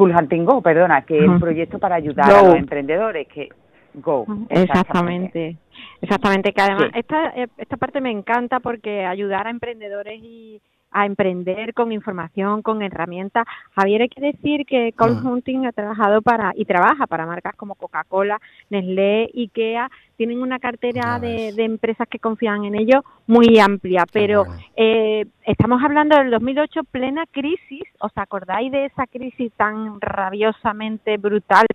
Full 0.00 0.16
Hunting 0.16 0.44
Go, 0.46 0.62
perdona, 0.62 1.02
que 1.02 1.18
es 1.18 1.28
un 1.28 1.38
proyecto 1.38 1.78
para 1.78 1.96
ayudar 1.96 2.30
a 2.30 2.42
los 2.42 2.54
emprendedores, 2.54 3.28
que 3.28 3.50
Go. 3.92 4.24
Exactamente. 4.48 5.58
Exactamente, 6.00 6.52
que 6.52 6.60
además 6.62 6.90
esta, 6.94 7.28
eh, 7.36 7.48
esta 7.58 7.76
parte 7.76 8.00
me 8.00 8.10
encanta 8.10 8.60
porque 8.60 9.04
ayudar 9.04 9.46
a 9.46 9.50
emprendedores 9.50 10.18
y 10.22 10.62
a 10.90 11.06
emprender 11.06 11.74
con 11.74 11.92
información, 11.92 12.62
con 12.62 12.82
herramientas. 12.82 13.46
Javier, 13.74 14.02
hay 14.02 14.08
que 14.08 14.20
decir 14.20 14.66
que 14.66 14.92
Call 14.92 15.18
ah. 15.18 15.28
Hunting 15.28 15.66
ha 15.66 15.72
trabajado 15.72 16.22
para 16.22 16.52
y 16.56 16.64
trabaja 16.64 17.06
para 17.06 17.26
marcas 17.26 17.54
como 17.56 17.74
Coca-Cola, 17.74 18.40
Nestlé, 18.70 19.30
IKEA, 19.34 19.90
tienen 20.16 20.42
una 20.42 20.58
cartera 20.58 21.18
de, 21.18 21.52
de, 21.52 21.64
empresas 21.64 22.06
que 22.06 22.18
confían 22.18 22.64
en 22.64 22.74
ellos 22.74 23.02
muy 23.26 23.58
amplia, 23.58 24.04
pero 24.12 24.44
eh, 24.76 25.24
estamos 25.46 25.82
hablando 25.82 26.16
del 26.16 26.30
2008, 26.30 26.84
plena 26.84 27.24
crisis, 27.30 27.84
¿os 28.00 28.12
acordáis 28.16 28.70
de 28.70 28.86
esa 28.86 29.06
crisis 29.06 29.50
tan 29.56 29.98
rabiosamente 30.00 31.16
brutal 31.16 31.66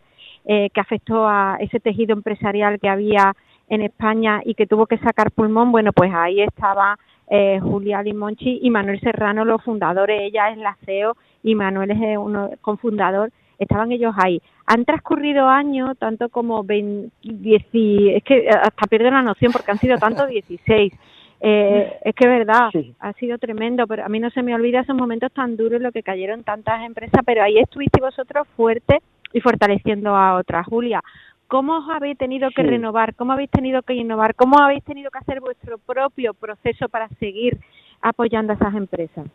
eh, 0.45 0.69
que 0.71 0.80
afectó 0.80 1.28
a 1.28 1.58
ese 1.60 1.80
tejido 1.80 2.13
empresarial 2.13 2.80
que 2.80 2.88
había 2.88 3.34
en 3.67 3.82
España 3.82 4.41
y 4.45 4.54
que 4.54 4.67
tuvo 4.67 4.86
que 4.86 4.99
sacar 4.99 5.32
pulmón? 5.32 5.71
Bueno, 5.71 5.91
pues 5.91 6.12
ahí 6.13 6.41
estaba 6.41 6.99
eh, 7.27 7.59
Julia 7.61 8.03
Limonchi 8.03 8.59
y 8.61 8.69
Manuel 8.69 8.99
Serrano, 8.99 9.45
los 9.45 9.63
fundadores. 9.63 10.21
Ella 10.21 10.49
es 10.49 10.57
la 10.57 10.77
CEO 10.85 11.15
y 11.43 11.55
Manuel 11.55 11.91
es 11.91 12.17
uno 12.17 12.51
cofundador. 12.61 13.31
Estaban 13.57 13.91
ellos 13.91 14.13
ahí. 14.17 14.41
Han 14.67 14.85
transcurrido 14.85 15.47
años, 15.47 15.97
tanto 15.97 16.29
como 16.29 16.63
20, 16.63 17.11
es 17.23 18.23
que 18.23 18.49
hasta 18.49 18.88
pierdo 18.88 19.11
la 19.11 19.21
noción 19.21 19.51
porque 19.51 19.71
han 19.71 19.79
sido 19.79 19.97
tanto 19.97 20.25
16. 20.27 20.93
Eh, 21.41 21.97
es 22.03 22.15
que 22.15 22.23
es 22.23 22.29
verdad, 22.29 22.69
ha 22.99 23.13
sido 23.13 23.38
tremendo, 23.38 23.85
pero 23.85 24.05
a 24.05 24.09
mí 24.09 24.19
no 24.19 24.29
se 24.31 24.41
me 24.41 24.55
olvida 24.55 24.79
esos 24.79 24.95
momentos 24.95 25.31
tan 25.31 25.55
duros 25.57 25.73
en 25.73 25.83
los 25.83 25.93
que 25.93 26.01
cayeron 26.01 26.43
tantas 26.43 26.83
empresas, 26.83 27.21
pero 27.25 27.43
ahí 27.43 27.59
estuviste 27.59 27.99
vosotros 28.01 28.47
fuertes 28.55 28.99
y 29.33 29.41
fortaleciendo 29.41 30.15
a 30.15 30.38
otras. 30.38 30.65
Julia, 30.65 31.03
¿Cómo 31.47 31.77
os 31.77 31.89
habéis 31.89 32.17
tenido 32.17 32.49
que 32.51 32.63
renovar? 32.63 33.13
¿Cómo 33.15 33.34
habéis 33.34 33.51
tenido 33.51 33.84
que 33.84 33.93
innovar? 33.93 34.34
¿Cómo 34.36 34.60
habéis 34.60 34.84
tenido 34.84 35.12
que 35.12 35.19
hacer 35.19 35.39
vuestro 35.41 35.77
propio 35.77 36.34
proceso 36.34 36.89
para 36.89 37.08
seguir 37.19 37.60
apoyando 38.01 38.53
a 38.53 38.55
esas 38.55 38.73
empresas? 38.73 39.27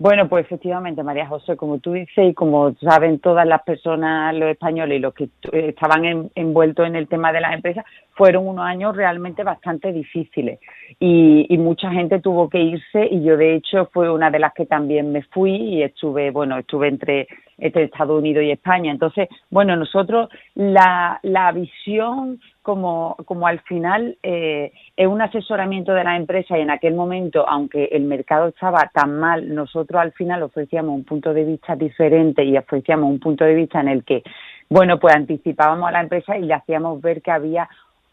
Bueno, 0.00 0.28
pues 0.28 0.44
efectivamente, 0.44 1.02
María 1.02 1.26
José, 1.26 1.56
como 1.56 1.80
tú 1.80 1.92
dices 1.92 2.28
y 2.28 2.32
como 2.32 2.72
saben 2.74 3.18
todas 3.18 3.44
las 3.44 3.62
personas, 3.62 4.32
los 4.32 4.50
españoles 4.50 4.98
y 4.98 5.00
los 5.00 5.12
que 5.12 5.24
eh, 5.24 5.70
estaban 5.70 6.30
envueltos 6.36 6.86
en 6.86 6.94
el 6.94 7.08
tema 7.08 7.32
de 7.32 7.40
las 7.40 7.52
empresas, 7.52 7.84
fueron 8.12 8.46
unos 8.46 8.64
años 8.64 8.96
realmente 8.96 9.42
bastante 9.42 9.92
difíciles 9.92 10.60
y, 11.00 11.46
y, 11.48 11.58
mucha 11.58 11.90
gente 11.90 12.20
tuvo 12.20 12.48
que 12.48 12.60
irse 12.60 13.08
y 13.10 13.24
yo 13.24 13.36
de 13.36 13.56
hecho 13.56 13.88
fue 13.92 14.08
una 14.08 14.30
de 14.30 14.38
las 14.38 14.54
que 14.54 14.66
también 14.66 15.10
me 15.10 15.22
fui 15.22 15.50
y 15.50 15.82
estuve, 15.82 16.30
bueno, 16.30 16.58
estuve 16.58 16.88
entre 16.88 17.26
entre 17.58 17.84
Estados 17.84 18.18
Unidos 18.18 18.44
y 18.44 18.52
España. 18.52 18.90
Entonces, 18.90 19.28
bueno, 19.50 19.76
nosotros 19.76 20.28
la, 20.54 21.18
la 21.22 21.52
visión 21.52 22.40
como, 22.68 23.16
como 23.24 23.46
al 23.46 23.60
final 23.60 24.18
eh, 24.22 24.72
es 24.94 25.06
un 25.06 25.22
asesoramiento 25.22 25.94
de 25.94 26.04
la 26.04 26.16
empresa 26.16 26.58
y 26.58 26.60
en 26.60 26.70
aquel 26.70 26.94
momento, 26.94 27.48
aunque 27.48 27.86
el 27.92 28.02
mercado 28.02 28.48
estaba 28.48 28.90
tan 28.92 29.18
mal, 29.18 29.54
nosotros 29.54 29.98
al 29.98 30.12
final 30.12 30.42
ofrecíamos 30.42 30.94
un 30.94 31.04
punto 31.04 31.32
de 31.32 31.44
vista 31.44 31.76
diferente 31.76 32.44
y 32.44 32.58
ofrecíamos 32.58 33.08
un 33.08 33.20
punto 33.20 33.46
de 33.46 33.54
vista 33.54 33.80
en 33.80 33.88
el 33.88 34.04
que, 34.04 34.22
bueno, 34.68 34.98
pues 34.98 35.14
anticipábamos 35.14 35.88
a 35.88 35.92
la 35.92 36.02
empresa 36.02 36.36
y 36.36 36.42
le 36.42 36.52
hacíamos 36.52 37.00
ver 37.00 37.22
que 37.22 37.30
había 37.30 37.66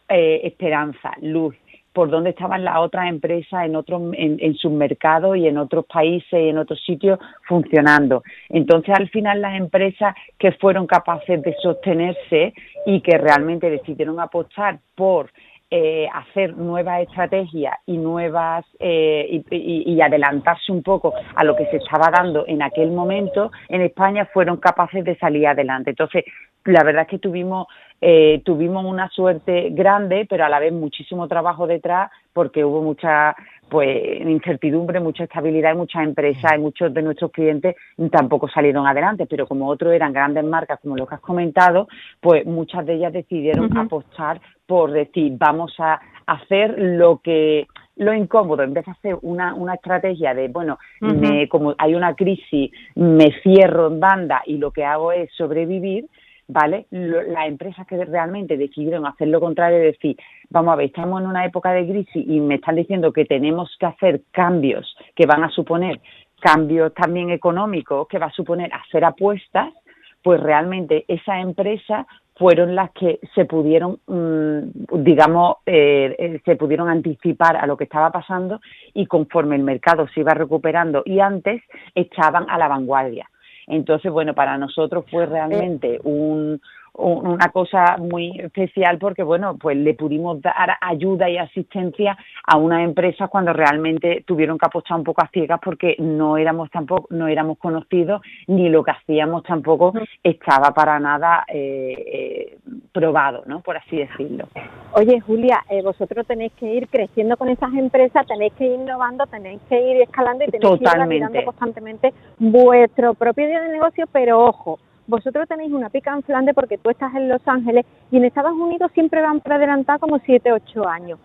eh, 0.07 0.39
esperanza, 0.45 1.11
luz, 1.21 1.53
por 1.95 2.09
dónde 2.09 2.31
estaban 2.31 2.65
las 2.65 2.77
otras 2.77 3.07
empresas 3.09 3.65
en 3.65 3.75
otros 3.77 4.01
en, 4.13 4.53
sus 4.55 4.71
mercados 4.71 5.37
y 5.37 5.47
en 5.47 5.57
otros 5.57 5.85
países 5.85 6.33
y 6.33 6.49
en 6.49 6.57
otros 6.57 6.83
sitios 6.85 7.17
funcionando. 7.47 8.21
Entonces, 8.49 8.93
al 8.93 9.09
final, 9.09 9.41
las 9.41 9.55
empresas 9.55 10.13
que 10.37 10.51
fueron 10.51 10.87
capaces 10.87 11.41
de 11.41 11.55
sostenerse 11.63 12.53
y 12.85 12.99
que 12.99 13.17
realmente 13.17 13.69
decidieron 13.69 14.19
apostar 14.19 14.79
por 14.93 15.31
eh, 15.71 16.07
hacer 16.13 16.55
nuevas 16.57 17.01
estrategias 17.01 17.75
y 17.85 17.97
nuevas 17.97 18.65
eh, 18.79 19.41
y, 19.49 19.93
y, 19.93 20.01
adelantarse 20.01 20.71
un 20.71 20.83
poco 20.83 21.13
a 21.35 21.43
lo 21.45 21.55
que 21.55 21.65
se 21.67 21.77
estaba 21.77 22.11
dando 22.11 22.45
en 22.45 22.61
aquel 22.61 22.91
momento 22.91 23.51
en 23.69 23.81
España 23.81 24.29
fueron 24.33 24.57
capaces 24.57 25.03
de 25.03 25.17
salir 25.17 25.47
adelante. 25.47 25.91
Entonces, 25.91 26.25
la 26.65 26.83
verdad 26.83 27.03
es 27.03 27.09
que 27.09 27.19
tuvimos 27.19 27.67
eh, 28.01 28.41
tuvimos 28.43 28.85
una 28.85 29.09
suerte 29.09 29.69
grande, 29.71 30.27
pero 30.29 30.45
a 30.45 30.49
la 30.49 30.59
vez 30.59 30.73
muchísimo 30.73 31.27
trabajo 31.27 31.65
detrás 31.65 32.11
porque 32.33 32.65
hubo 32.65 32.81
mucha 32.81 33.35
pues 33.69 34.21
incertidumbre, 34.21 34.99
mucha 34.99 35.23
estabilidad 35.23 35.73
y 35.73 35.77
muchas 35.77 36.03
empresas 36.03 36.51
y 36.55 36.59
muchos 36.59 36.93
de 36.93 37.01
nuestros 37.01 37.31
clientes 37.31 37.75
tampoco 38.11 38.47
salieron 38.47 38.85
adelante, 38.85 39.25
pero 39.25 39.47
como 39.47 39.67
otros 39.67 39.93
eran 39.93 40.13
grandes 40.13 40.43
marcas 40.43 40.79
como 40.81 40.95
lo 40.95 41.07
que 41.07 41.15
has 41.15 41.21
comentado, 41.21 41.87
pues 42.19 42.45
muchas 42.45 42.85
de 42.85 42.95
ellas 42.95 43.13
decidieron 43.13 43.75
apostar 43.75 44.39
por 44.67 44.91
decir 44.91 45.33
vamos 45.37 45.73
a 45.79 45.99
hacer 46.27 46.75
lo 46.77 47.19
que 47.23 47.65
lo 47.97 48.13
incómodo, 48.13 48.61
en 48.63 48.73
vez 48.73 48.85
de 48.85 48.91
hacer 48.91 49.17
una, 49.21 49.53
una 49.53 49.75
estrategia 49.75 50.33
de, 50.33 50.49
bueno, 50.49 50.77
me, 50.99 51.47
como 51.47 51.75
hay 51.77 51.95
una 51.95 52.13
crisis, 52.13 52.69
me 52.95 53.31
cierro 53.41 53.87
en 53.87 54.01
banda 54.01 54.41
y 54.45 54.57
lo 54.57 54.71
que 54.71 54.83
hago 54.83 55.13
es 55.13 55.31
sobrevivir, 55.33 56.05
¿vale? 56.47 56.85
las 56.91 57.47
empresas 57.47 57.87
que 57.87 58.03
realmente 58.05 58.57
decidieron 58.57 59.05
hacer 59.05 59.27
lo 59.27 59.39
contrario, 59.39 59.79
decir, 59.79 60.17
vamos 60.49 60.73
a 60.73 60.75
ver, 60.77 60.87
estamos 60.87 61.21
en 61.21 61.27
una 61.27 61.45
época 61.45 61.71
de 61.71 61.87
crisis 61.87 62.25
y 62.27 62.39
me 62.39 62.55
están 62.55 62.75
diciendo 62.75 63.11
que 63.11 63.25
tenemos 63.25 63.75
que 63.79 63.85
hacer 63.85 64.21
cambios 64.31 64.95
que 65.15 65.25
van 65.25 65.43
a 65.43 65.49
suponer 65.49 65.99
cambios 66.39 66.93
también 66.93 67.31
económicos, 67.31 68.07
que 68.07 68.19
va 68.19 68.27
a 68.27 68.31
suponer 68.31 68.71
hacer 68.73 69.03
apuestas, 69.03 69.73
pues 70.21 70.39
realmente 70.41 71.05
esa 71.07 71.39
empresa 71.39 72.05
fueron 72.35 72.75
las 72.75 72.91
que 72.91 73.19
se 73.33 73.45
pudieron, 73.45 73.99
mm, 74.07 75.03
digamos, 75.03 75.57
eh, 75.65 76.15
eh, 76.17 76.41
se 76.43 76.55
pudieron 76.55 76.89
anticipar 76.89 77.55
a 77.55 77.65
lo 77.65 77.77
que 77.77 77.85
estaba 77.85 78.11
pasando 78.11 78.59
y 78.93 79.05
conforme 79.05 79.55
el 79.55 79.63
mercado 79.63 80.07
se 80.13 80.19
iba 80.19 80.33
recuperando 80.33 81.01
y 81.05 81.19
antes 81.19 81.61
estaban 81.93 82.49
a 82.49 82.57
la 82.57 82.67
vanguardia. 82.67 83.29
Entonces, 83.67 84.11
bueno, 84.11 84.33
para 84.33 84.57
nosotros 84.57 85.05
fue 85.09 85.25
realmente 85.25 85.99
un, 86.03 86.61
una 86.97 87.49
cosa 87.49 87.97
muy 87.97 88.39
especial 88.39 88.97
porque, 88.97 89.23
bueno, 89.23 89.57
pues 89.57 89.77
le 89.77 89.93
pudimos 89.93 90.41
dar 90.41 90.77
ayuda 90.81 91.29
y 91.29 91.37
asistencia 91.37 92.17
a 92.45 92.57
una 92.57 92.83
empresa 92.83 93.27
cuando 93.27 93.53
realmente 93.53 94.23
tuvieron 94.25 94.57
que 94.57 94.65
apostar 94.65 94.97
un 94.97 95.03
poco 95.03 95.21
a 95.21 95.29
ciegas 95.29 95.59
porque 95.63 95.95
no 95.99 96.37
éramos 96.37 96.69
tampoco, 96.71 97.07
no 97.09 97.27
éramos 97.27 97.57
conocidos 97.57 98.21
ni 98.47 98.69
lo 98.69 98.83
que 98.83 98.91
hacíamos 98.91 99.43
tampoco 99.43 99.93
estaba 100.23 100.71
para 100.71 100.99
nada 100.99 101.43
eh, 101.47 101.93
eh, 101.97 102.57
probado, 102.91 103.43
¿no? 103.45 103.61
Por 103.61 103.77
así 103.77 103.97
decirlo. 103.97 104.47
Oye, 104.93 105.19
Julia, 105.19 105.63
eh, 105.69 105.81
vosotros 105.81 106.25
tenéis 106.25 106.53
que 106.53 106.73
ir 106.73 106.87
creciendo 106.87 107.35
con 107.35 107.49
esas 107.49 107.73
empresas, 107.73 108.25
tenéis 108.25 108.53
que 108.53 108.65
ir 108.65 108.79
innovando, 108.79 109.25
tenéis 109.25 109.61
que 109.67 109.79
ir 109.79 110.01
escalando 110.01 110.45
y 110.45 110.51
tenéis 110.51 110.79
que 110.79 111.39
ir 111.39 111.45
constantemente 111.45 112.13
vuestro 112.39 113.13
propio 113.13 113.47
día 113.47 113.61
de 113.61 113.69
negocio, 113.69 114.05
pero 114.11 114.39
ojo, 114.39 114.79
vosotros 115.07 115.47
tenéis 115.47 115.71
una 115.71 115.89
pica 115.89 116.13
en 116.13 116.23
Flandes 116.23 116.55
porque 116.55 116.77
tú 116.77 116.89
estás 116.89 117.13
en 117.15 117.29
Los 117.29 117.41
Ángeles 117.47 117.85
y 118.11 118.17
en 118.17 118.25
Estados 118.25 118.53
Unidos 118.53 118.91
siempre 118.93 119.21
van 119.21 119.39
por 119.39 119.53
adelantar 119.53 119.99
como 119.99 120.19
7, 120.19 120.51
8 120.51 120.87
años. 120.87 121.19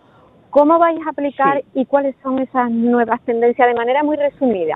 ¿Cómo 0.49 0.77
vais 0.79 0.99
a 1.05 1.11
aplicar 1.11 1.63
y 1.73 1.85
cuáles 1.85 2.15
son 2.21 2.39
esas 2.39 2.69
nuevas 2.69 3.21
tendencias 3.21 3.67
de 3.67 3.73
manera 3.73 4.03
muy 4.03 4.17
resumida? 4.17 4.75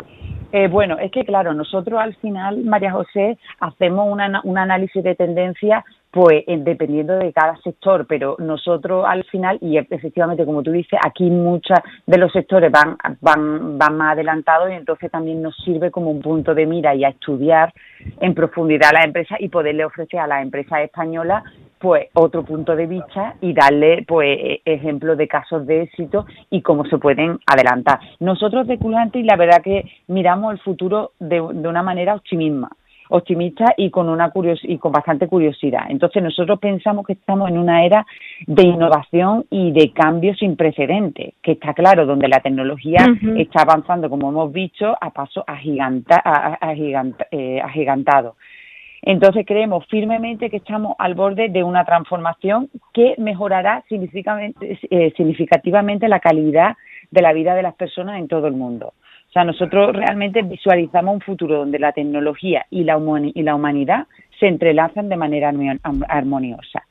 Eh, 0.51 0.67
bueno, 0.69 0.97
es 0.97 1.11
que 1.11 1.25
claro, 1.25 1.53
nosotros 1.53 1.99
al 1.99 2.15
final, 2.15 2.63
María 2.63 2.93
José, 2.93 3.37
hacemos 3.59 4.09
una, 4.09 4.39
un 4.45 4.57
análisis 4.57 5.03
de 5.03 5.13
tendencia 5.13 5.83
pues 6.15 6.45
dependiendo 6.47 7.17
de 7.17 7.33
cada 7.33 7.57
sector, 7.57 8.05
pero 8.07 8.37
nosotros 8.39 9.03
al 9.05 9.25
final, 9.25 9.57
y 9.59 9.77
efectivamente 9.77 10.45
como 10.45 10.63
tú 10.63 10.71
dices, 10.71 10.97
aquí 11.05 11.29
muchos 11.29 11.77
de 12.05 12.17
los 12.17 12.31
sectores 12.31 12.71
van, 12.71 12.95
van, 13.19 13.77
van 13.77 13.97
más 13.97 14.13
adelantados 14.13 14.69
y 14.69 14.75
entonces 14.75 15.11
también 15.11 15.41
nos 15.41 15.53
sirve 15.65 15.91
como 15.91 16.09
un 16.09 16.21
punto 16.21 16.55
de 16.55 16.65
mira 16.67 16.95
y 16.95 17.03
a 17.03 17.09
estudiar 17.09 17.73
en 18.21 18.33
profundidad 18.33 18.91
a 18.91 18.93
las 18.93 19.05
empresas 19.07 19.39
y 19.41 19.49
poderle 19.49 19.83
ofrecer 19.83 20.21
a 20.21 20.27
las 20.27 20.41
empresas 20.41 20.83
españolas 20.83 21.43
pues 21.79 22.07
otro 22.13 22.45
punto 22.45 22.77
de 22.77 22.87
vista 22.87 23.35
y 23.41 23.51
darle 23.51 24.05
pues 24.07 24.39
e, 24.39 24.61
ejemplos 24.63 25.17
de 25.17 25.27
casos 25.27 25.67
de 25.67 25.81
éxito 25.81 26.25
y 26.49 26.61
cómo 26.61 26.85
se 26.85 26.97
pueden 26.97 27.39
adelantar. 27.45 27.99
Nosotros 28.21 28.67
de 28.67 28.77
Culante 28.77 29.21
la 29.21 29.35
verdad 29.35 29.61
que 29.61 29.83
miramos 30.07 30.53
el 30.53 30.59
futuro 30.61 31.11
de, 31.19 31.35
de 31.35 31.67
una 31.67 31.83
manera 31.83 32.15
optimista 32.15 32.69
optimista 33.09 33.73
y 33.77 33.89
con 33.89 34.09
una 34.09 34.29
curios 34.29 34.59
y 34.63 34.77
con 34.77 34.91
bastante 34.91 35.27
curiosidad. 35.27 35.85
Entonces 35.89 36.23
nosotros 36.23 36.59
pensamos 36.59 37.05
que 37.05 37.13
estamos 37.13 37.49
en 37.49 37.57
una 37.57 37.85
era 37.85 38.05
de 38.47 38.63
innovación 38.63 39.45
y 39.49 39.71
de 39.71 39.91
cambio 39.91 40.33
sin 40.35 40.55
precedentes, 40.55 41.33
que 41.41 41.53
está 41.53 41.73
claro, 41.73 42.05
donde 42.05 42.27
la 42.27 42.39
tecnología 42.39 43.05
está 43.37 43.61
avanzando, 43.61 44.09
como 44.09 44.29
hemos 44.29 44.51
visto, 44.51 44.95
a 44.99 45.09
paso 45.11 45.43
agiganta, 45.45 46.23
eh, 47.31 47.61
agigantado. 47.61 48.35
Entonces 49.01 49.45
creemos 49.45 49.85
firmemente 49.87 50.49
que 50.49 50.57
estamos 50.57 50.95
al 50.97 51.13
borde 51.13 51.49
de 51.49 51.63
una 51.63 51.85
transformación 51.85 52.69
que 52.91 53.13
mejorará 53.19 53.83
eh, 53.89 55.13
significativamente 55.15 56.07
la 56.07 56.19
calidad 56.19 56.75
de 57.11 57.21
la 57.21 57.31
vida 57.31 57.53
de 57.53 57.61
las 57.61 57.75
personas 57.75 58.19
en 58.19 58.27
todo 58.27 58.47
el 58.47 58.53
mundo. 58.53 58.93
O 59.35 59.37
sea, 59.37 59.43
nosotros 59.43 59.93
realmente 59.93 60.43
visualizamos 60.43 61.15
un 61.15 61.19
futuro 61.19 61.57
donde 61.57 61.77
la 61.77 61.91
tecnología 61.91 62.65
y 62.69 62.85
la, 62.85 62.97
y 63.33 63.43
la 63.43 63.55
humanidad 63.55 64.07
se 64.39 64.47
entrelazan 64.47 65.09
de 65.09 65.17
manera 65.17 65.51
armoniosa. 66.07 66.83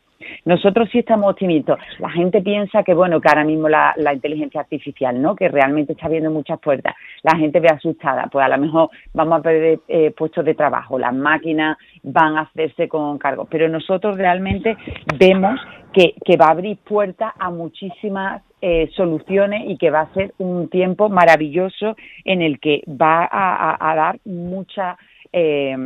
Nosotros 0.45 0.91
sí 0.93 0.99
estamos 0.99 1.31
optimistas. 1.31 1.79
La 2.01 2.11
gente 2.11 2.43
piensa 2.43 2.83
que, 2.83 2.93
bueno, 2.93 3.19
que 3.19 3.29
ahora 3.29 3.45
mismo 3.45 3.71
la, 3.71 3.95
inteligencia 4.13 4.61
artificial, 4.61 5.23
¿no? 5.23 5.35
Que 5.35 5.49
realmente 5.49 5.95
está 5.95 6.05
abriendo 6.05 6.31
muchas 6.31 6.61
puertas. 6.61 6.95
La 7.23 7.35
gente 7.39 7.61
ve 7.61 7.69
asustada. 7.69 8.29
Pues 8.31 8.45
a 8.45 8.49
lo 8.51 8.59
mejor 8.59 8.91
vamos 9.15 9.39
a 9.39 9.43
perder 9.43 9.79
eh, 9.89 10.11
puestos 10.11 10.45
de 10.45 10.55
trabajo. 10.55 10.99
Las 10.99 11.15
máquinas 11.15 11.79
van 12.03 12.37
a 12.37 12.43
hacerse 12.43 12.89
con 12.89 13.17
cargos. 13.17 13.49
Pero 13.51 13.71
nosotros 13.71 14.19
realmente 14.19 14.77
vemos 15.19 15.59
que, 15.95 16.13
que 16.23 16.37
va 16.37 16.49
a 16.49 16.53
abrir 16.53 16.77
puertas 16.77 17.33
a 17.39 17.49
muchísimas 17.49 18.43
eh, 18.67 18.91
soluciones 18.97 19.65
y 19.69 19.77
que 19.77 19.91
va 19.91 20.01
a 20.01 20.15
ser 20.15 20.33
un 20.39 20.71
tiempo 20.71 21.11
maravilloso 21.11 21.97
en 22.25 22.41
el 22.41 22.59
que 22.61 22.83
va 22.89 23.29
a, 23.31 23.95
dar 23.95 24.19
mucha 24.25 24.97
eh, 25.35 25.77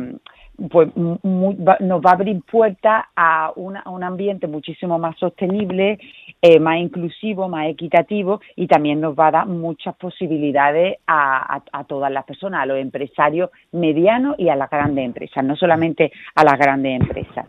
pues 0.69 0.89
nos 0.95 2.01
va 2.01 2.11
a 2.11 2.13
abrir 2.13 2.41
puertas 2.49 3.03
a, 3.17 3.51
un 3.57 4.03
ambiente 4.03 4.47
muchísimo 4.47 4.97
más 4.97 5.17
sostenible, 5.17 5.99
eh, 6.41 6.57
más 6.61 6.77
inclusivo, 6.77 7.49
más 7.49 7.67
equitativo 7.67 8.39
y 8.55 8.67
también 8.67 9.01
nos 9.01 9.13
va 9.13 9.27
a 9.27 9.31
dar 9.31 9.47
muchas 9.47 9.93
posibilidades 9.97 10.99
a, 11.05 11.61
todas 11.85 12.09
las 12.13 12.23
personas, 12.23 12.61
a 12.61 12.65
los 12.65 12.77
empresarios 12.77 13.49
medianos 13.73 14.35
y 14.37 14.47
a 14.47 14.55
las 14.55 14.69
grandes 14.69 15.03
empresas, 15.03 15.43
no 15.43 15.57
solamente 15.57 16.13
a 16.33 16.45
las 16.45 16.57
grandes 16.57 17.01
empresas. 17.01 17.45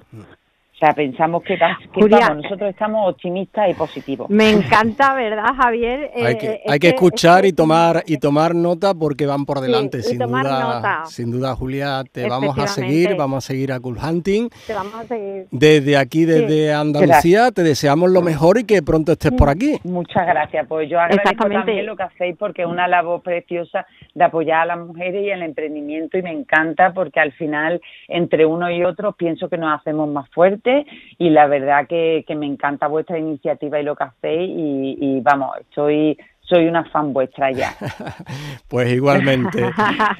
Sea, 0.80 0.94
pensamos 0.94 1.42
que, 1.42 1.56
vamos, 1.58 2.42
nosotros 2.42 2.70
estamos 2.70 3.10
optimistas 3.10 3.70
y 3.70 3.74
positivos. 3.74 4.30
Me 4.30 4.50
encanta, 4.50 5.14
¿verdad, 5.14 5.54
Javier? 5.54 6.10
hay 6.16 6.38
que, 6.38 6.46
eh, 6.46 6.62
hay 6.66 6.78
que 6.78 6.88
escuchar 6.88 7.44
y 7.44 7.52
tomar 7.52 8.02
y 8.06 8.16
tomar 8.16 8.54
nota 8.54 8.94
porque 8.94 9.26
van 9.26 9.44
por 9.44 9.60
delante, 9.60 10.02
sin 10.02 10.18
duda. 10.18 11.04
Sin 11.04 11.30
duda, 11.30 11.54
Julia, 11.54 12.02
te 12.10 12.28
vamos 12.28 12.58
a 12.58 12.66
seguir, 12.66 13.14
vamos 13.14 13.44
a 13.44 13.46
seguir 13.46 13.72
a 13.72 13.80
Cool 13.80 13.98
Hunting. 14.02 14.48
Te 14.66 14.72
vamos 14.72 14.94
a 14.94 15.04
seguir. 15.04 15.46
Desde 15.50 15.96
aquí, 15.98 16.24
desde 16.24 16.72
Andalucía, 16.72 17.50
te 17.50 17.62
deseamos 17.62 18.10
lo 18.10 18.22
mejor 18.22 18.58
y 18.58 18.64
que 18.64 18.82
pronto 18.82 19.12
estés 19.12 19.32
por 19.32 19.50
aquí. 19.50 19.78
Muchas 19.84 20.26
gracias, 20.26 20.66
pues 20.66 20.88
yo 20.88 20.98
agradezco 20.98 21.46
también 21.46 21.84
lo 21.84 21.96
que 21.96 22.04
hacéis 22.04 22.36
porque 22.38 22.62
es 22.62 22.68
una 22.68 22.88
labor 22.88 23.20
preciosa 23.22 23.86
de 24.14 24.24
apoyar 24.24 24.62
a 24.62 24.76
las 24.76 24.78
mujeres 24.78 25.22
y 25.24 25.30
el 25.30 25.42
emprendimiento 25.42 26.16
y 26.16 26.22
me 26.22 26.32
encanta 26.32 26.92
porque 26.94 27.20
al 27.20 27.32
final 27.32 27.80
entre 28.08 28.46
uno 28.46 28.70
y 28.70 28.82
otro 28.82 29.12
pienso 29.12 29.48
que 29.48 29.58
nos 29.58 29.78
hacemos 29.78 30.08
más 30.08 30.28
fuertes 30.30 30.69
y 31.18 31.30
la 31.30 31.46
verdad 31.46 31.86
que, 31.86 32.24
me 32.36 32.46
encanta 32.46 32.86
vuestra 32.86 33.18
iniciativa 33.18 33.80
y 33.80 33.84
lo 33.84 33.96
que 33.96 34.04
hacéis 34.04 34.50
y, 34.52 35.20
vamos, 35.22 35.56
soy 35.74 36.16
soy 36.42 36.66
una 36.66 36.84
fan 36.86 37.12
vuestra 37.12 37.52
ya. 37.52 37.72
pues 38.68 38.92
igualmente. 38.92 39.70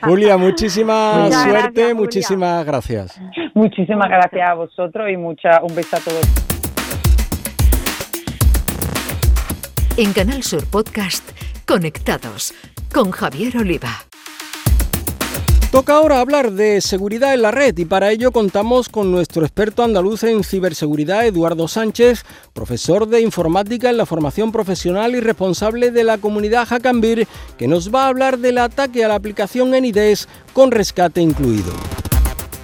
Julia, 0.03 0.37
muchísima 0.37 1.29
suerte, 1.29 1.93
muchísimas 1.93 2.65
gracias. 2.65 3.21
Muchísimas 3.55 4.09
gracias 4.09 4.49
a 4.49 4.55
vosotros 4.55 5.11
y 5.11 5.17
mucha, 5.17 5.61
un 5.63 5.75
beso 5.75 5.97
a 5.97 6.01
todos. 6.01 6.51
En 9.97 10.13
Canal 10.13 10.43
Sur 10.45 10.71
Podcast, 10.71 11.29
Conectados 11.67 12.55
con 12.93 13.11
Javier 13.11 13.57
Oliva. 13.59 14.10
Toca 15.71 15.95
ahora 15.95 16.19
hablar 16.19 16.51
de 16.51 16.81
seguridad 16.81 17.33
en 17.33 17.43
la 17.43 17.53
red 17.53 17.79
y 17.79 17.85
para 17.85 18.11
ello 18.11 18.33
contamos 18.33 18.89
con 18.89 19.13
nuestro 19.13 19.45
experto 19.45 19.85
andaluz 19.85 20.25
en 20.25 20.43
ciberseguridad, 20.43 21.25
Eduardo 21.25 21.69
Sánchez, 21.69 22.25
profesor 22.53 23.07
de 23.07 23.21
informática 23.21 23.89
en 23.89 23.97
la 23.97 24.05
formación 24.05 24.51
profesional 24.51 25.15
y 25.15 25.21
responsable 25.21 25.93
de 25.93 26.03
la 26.03 26.19
comunidad 26.19 26.67
Hackambir, 26.67 27.29
que 27.57 27.69
nos 27.69 27.95
va 27.95 28.07
a 28.07 28.09
hablar 28.09 28.39
del 28.39 28.59
ataque 28.59 29.05
a 29.05 29.09
la 29.09 29.15
aplicación 29.15 29.73
Enides 29.73 30.29
con 30.53 30.73
rescate 30.73 31.21
incluido. 31.21 31.73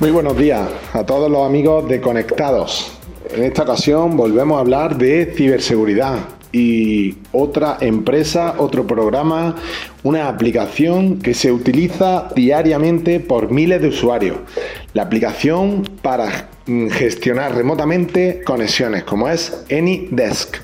Muy 0.00 0.10
buenos 0.10 0.36
días 0.36 0.68
a 0.92 1.06
todos 1.06 1.30
los 1.30 1.46
amigos 1.46 1.88
de 1.88 2.00
Conectados. 2.00 2.90
En 3.30 3.44
esta 3.44 3.62
ocasión 3.62 4.16
volvemos 4.16 4.56
a 4.56 4.60
hablar 4.62 4.98
de 4.98 5.32
ciberseguridad 5.36 6.35
otra 7.32 7.78
empresa, 7.80 8.54
otro 8.58 8.86
programa, 8.86 9.56
una 10.02 10.28
aplicación 10.28 11.18
que 11.18 11.34
se 11.34 11.52
utiliza 11.52 12.28
diariamente 12.34 13.20
por 13.20 13.50
miles 13.50 13.82
de 13.82 13.88
usuarios. 13.88 14.38
La 14.94 15.02
aplicación 15.02 15.82
para 16.02 16.48
gestionar 16.92 17.54
remotamente 17.54 18.42
conexiones, 18.44 19.04
como 19.04 19.28
es 19.28 19.64
AnyDesk. 19.70 20.56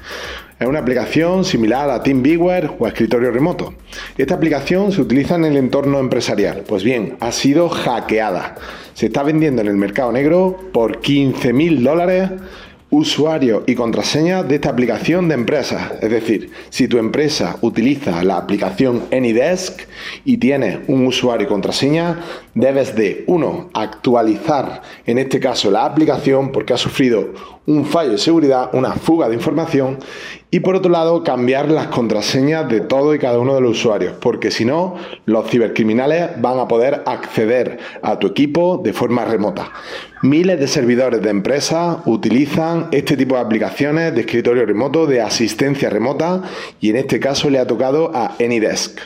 Es 0.59 0.69
una 0.69 0.79
aplicación 0.79 1.45
similar 1.45 1.91
a 1.91 2.05
TeamViewer 2.05 2.71
o 2.79 2.87
escritorio 2.87 3.33
remoto. 3.33 3.75
Esta 4.17 4.35
aplicación 4.35 4.93
se 4.93 5.01
utiliza 5.01 5.35
en 5.35 5.45
el 5.45 5.57
entorno 5.57 5.99
empresarial. 5.99 6.63
Pues 6.69 6.85
bien, 6.85 7.17
ha 7.19 7.33
sido 7.33 7.69
hackeada. 7.69 8.55
Se 8.95 9.07
está 9.07 9.25
vendiendo 9.25 9.63
en 9.63 9.67
el 9.67 9.77
mercado 9.77 10.13
negro 10.13 10.57
por 10.73 11.01
15 11.01 11.53
mil 11.53 11.83
dólares 11.83 12.31
usuario 12.93 13.65
y 13.67 13.75
contraseña 13.75 14.43
de 14.43 14.57
esta 14.57 14.69
aplicación 14.69 15.27
de 15.27 15.35
empresa. 15.35 15.93
Es 16.03 16.11
decir, 16.11 16.51
si 16.69 16.89
tu 16.89 16.99
empresa 16.99 17.57
utiliza 17.63 18.23
la 18.23 18.37
aplicación 18.37 19.05
AnyDesk 19.11 19.81
y 20.27 20.37
tienes 20.37 20.81
un 20.89 21.07
usuario 21.07 21.47
y 21.47 21.49
contraseña, 21.49 22.21
debes 22.55 22.95
de, 22.95 23.25
uno, 23.27 23.71
actualizar 23.73 24.83
en 25.07 25.17
este 25.17 25.41
caso 25.41 25.71
la 25.71 25.87
aplicación 25.87 26.53
porque 26.53 26.75
ha 26.75 26.77
sufrido 26.77 27.33
un 27.67 27.85
fallo 27.85 28.13
de 28.13 28.19
seguridad, 28.19 28.71
una 28.73 28.93
fuga 28.93 29.29
de 29.29 29.37
información 29.37 29.99
y 30.51 30.61
por 30.61 30.75
otro 30.75 30.91
lado 30.91 31.23
cambiar 31.23 31.71
las 31.71 31.87
contraseñas 31.87 32.69
de 32.69 32.81
todo 32.81 33.15
y 33.15 33.19
cada 33.21 33.39
uno 33.39 33.55
de 33.55 33.61
los 33.61 33.79
usuarios 33.79 34.15
porque 34.21 34.51
si 34.51 34.65
no 34.65 34.97
los 35.27 35.49
cibercriminales 35.49 36.41
van 36.41 36.59
a 36.59 36.67
poder 36.67 37.03
acceder 37.07 37.79
a 38.03 38.19
tu 38.19 38.27
equipo 38.27 38.81
de 38.83 38.93
forma 38.93 39.25
remota. 39.25 39.71
Miles 40.23 40.59
de 40.59 40.67
servidores 40.67 41.23
de 41.23 41.31
empresas 41.31 41.99
utilizan 42.07 42.89
este 42.91 43.17
tipo 43.17 43.37
de 43.37 43.43
aplicaciones 43.43 44.15
de 44.15 44.23
escritorio 44.23 44.67
remoto, 44.67 45.07
de 45.07 45.21
asistencia 45.21 45.89
remota 45.89 46.43
y 46.81 46.91
en 46.91 46.97
este 46.97 47.21
caso 47.21 47.49
le 47.49 47.61
ha 47.61 47.67
tocado 47.67 48.11
a 48.15 48.35
AnyDesk. 48.41 48.99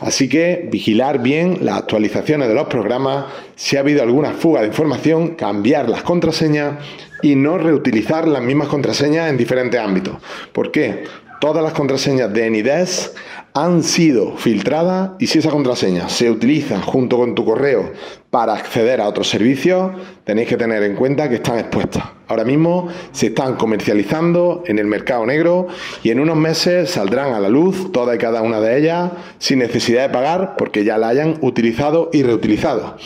Así 0.00 0.28
que 0.28 0.68
vigilar 0.70 1.20
bien 1.20 1.58
las 1.62 1.78
actualizaciones 1.78 2.48
de 2.48 2.54
los 2.54 2.68
programas, 2.68 3.26
si 3.56 3.76
ha 3.76 3.80
habido 3.80 4.02
alguna 4.02 4.30
fuga 4.30 4.60
de 4.60 4.68
información, 4.68 5.34
cambiar 5.34 5.88
las 5.88 6.02
contraseñas 6.02 6.74
y 7.22 7.34
no 7.34 7.58
reutilizar 7.58 8.26
las 8.28 8.42
mismas 8.42 8.68
contraseñas 8.68 9.30
en 9.30 9.36
diferentes 9.36 9.80
ámbitos. 9.80 10.16
¿Por 10.52 10.70
qué? 10.70 11.04
Todas 11.40 11.62
las 11.62 11.72
contraseñas 11.72 12.32
de 12.32 12.46
Anydesk 12.46 13.14
han 13.54 13.82
sido 13.82 14.36
filtradas 14.36 15.12
y 15.18 15.28
si 15.28 15.38
esa 15.38 15.50
contraseña 15.50 16.08
se 16.08 16.30
utiliza 16.30 16.80
junto 16.80 17.16
con 17.16 17.34
tu 17.34 17.44
correo 17.44 17.92
para 18.30 18.54
acceder 18.54 19.00
a 19.00 19.08
otros 19.08 19.28
servicios, 19.28 19.92
tenéis 20.24 20.48
que 20.48 20.56
tener 20.56 20.82
en 20.82 20.96
cuenta 20.96 21.28
que 21.28 21.36
están 21.36 21.58
expuestas. 21.58 22.04
Ahora 22.26 22.44
mismo 22.44 22.88
se 23.12 23.28
están 23.28 23.56
comercializando 23.56 24.64
en 24.66 24.78
el 24.78 24.86
mercado 24.86 25.24
negro 25.26 25.68
y 26.02 26.10
en 26.10 26.20
unos 26.20 26.36
meses 26.36 26.90
saldrán 26.90 27.32
a 27.32 27.40
la 27.40 27.48
luz 27.48 27.90
todas 27.92 28.16
y 28.16 28.18
cada 28.18 28.42
una 28.42 28.60
de 28.60 28.78
ellas 28.78 29.12
sin 29.38 29.60
necesidad 29.60 30.02
de 30.02 30.12
pagar 30.12 30.56
porque 30.56 30.84
ya 30.84 30.98
la 30.98 31.08
hayan 31.08 31.38
utilizado 31.40 32.10
y 32.12 32.22
reutilizado. 32.22 32.96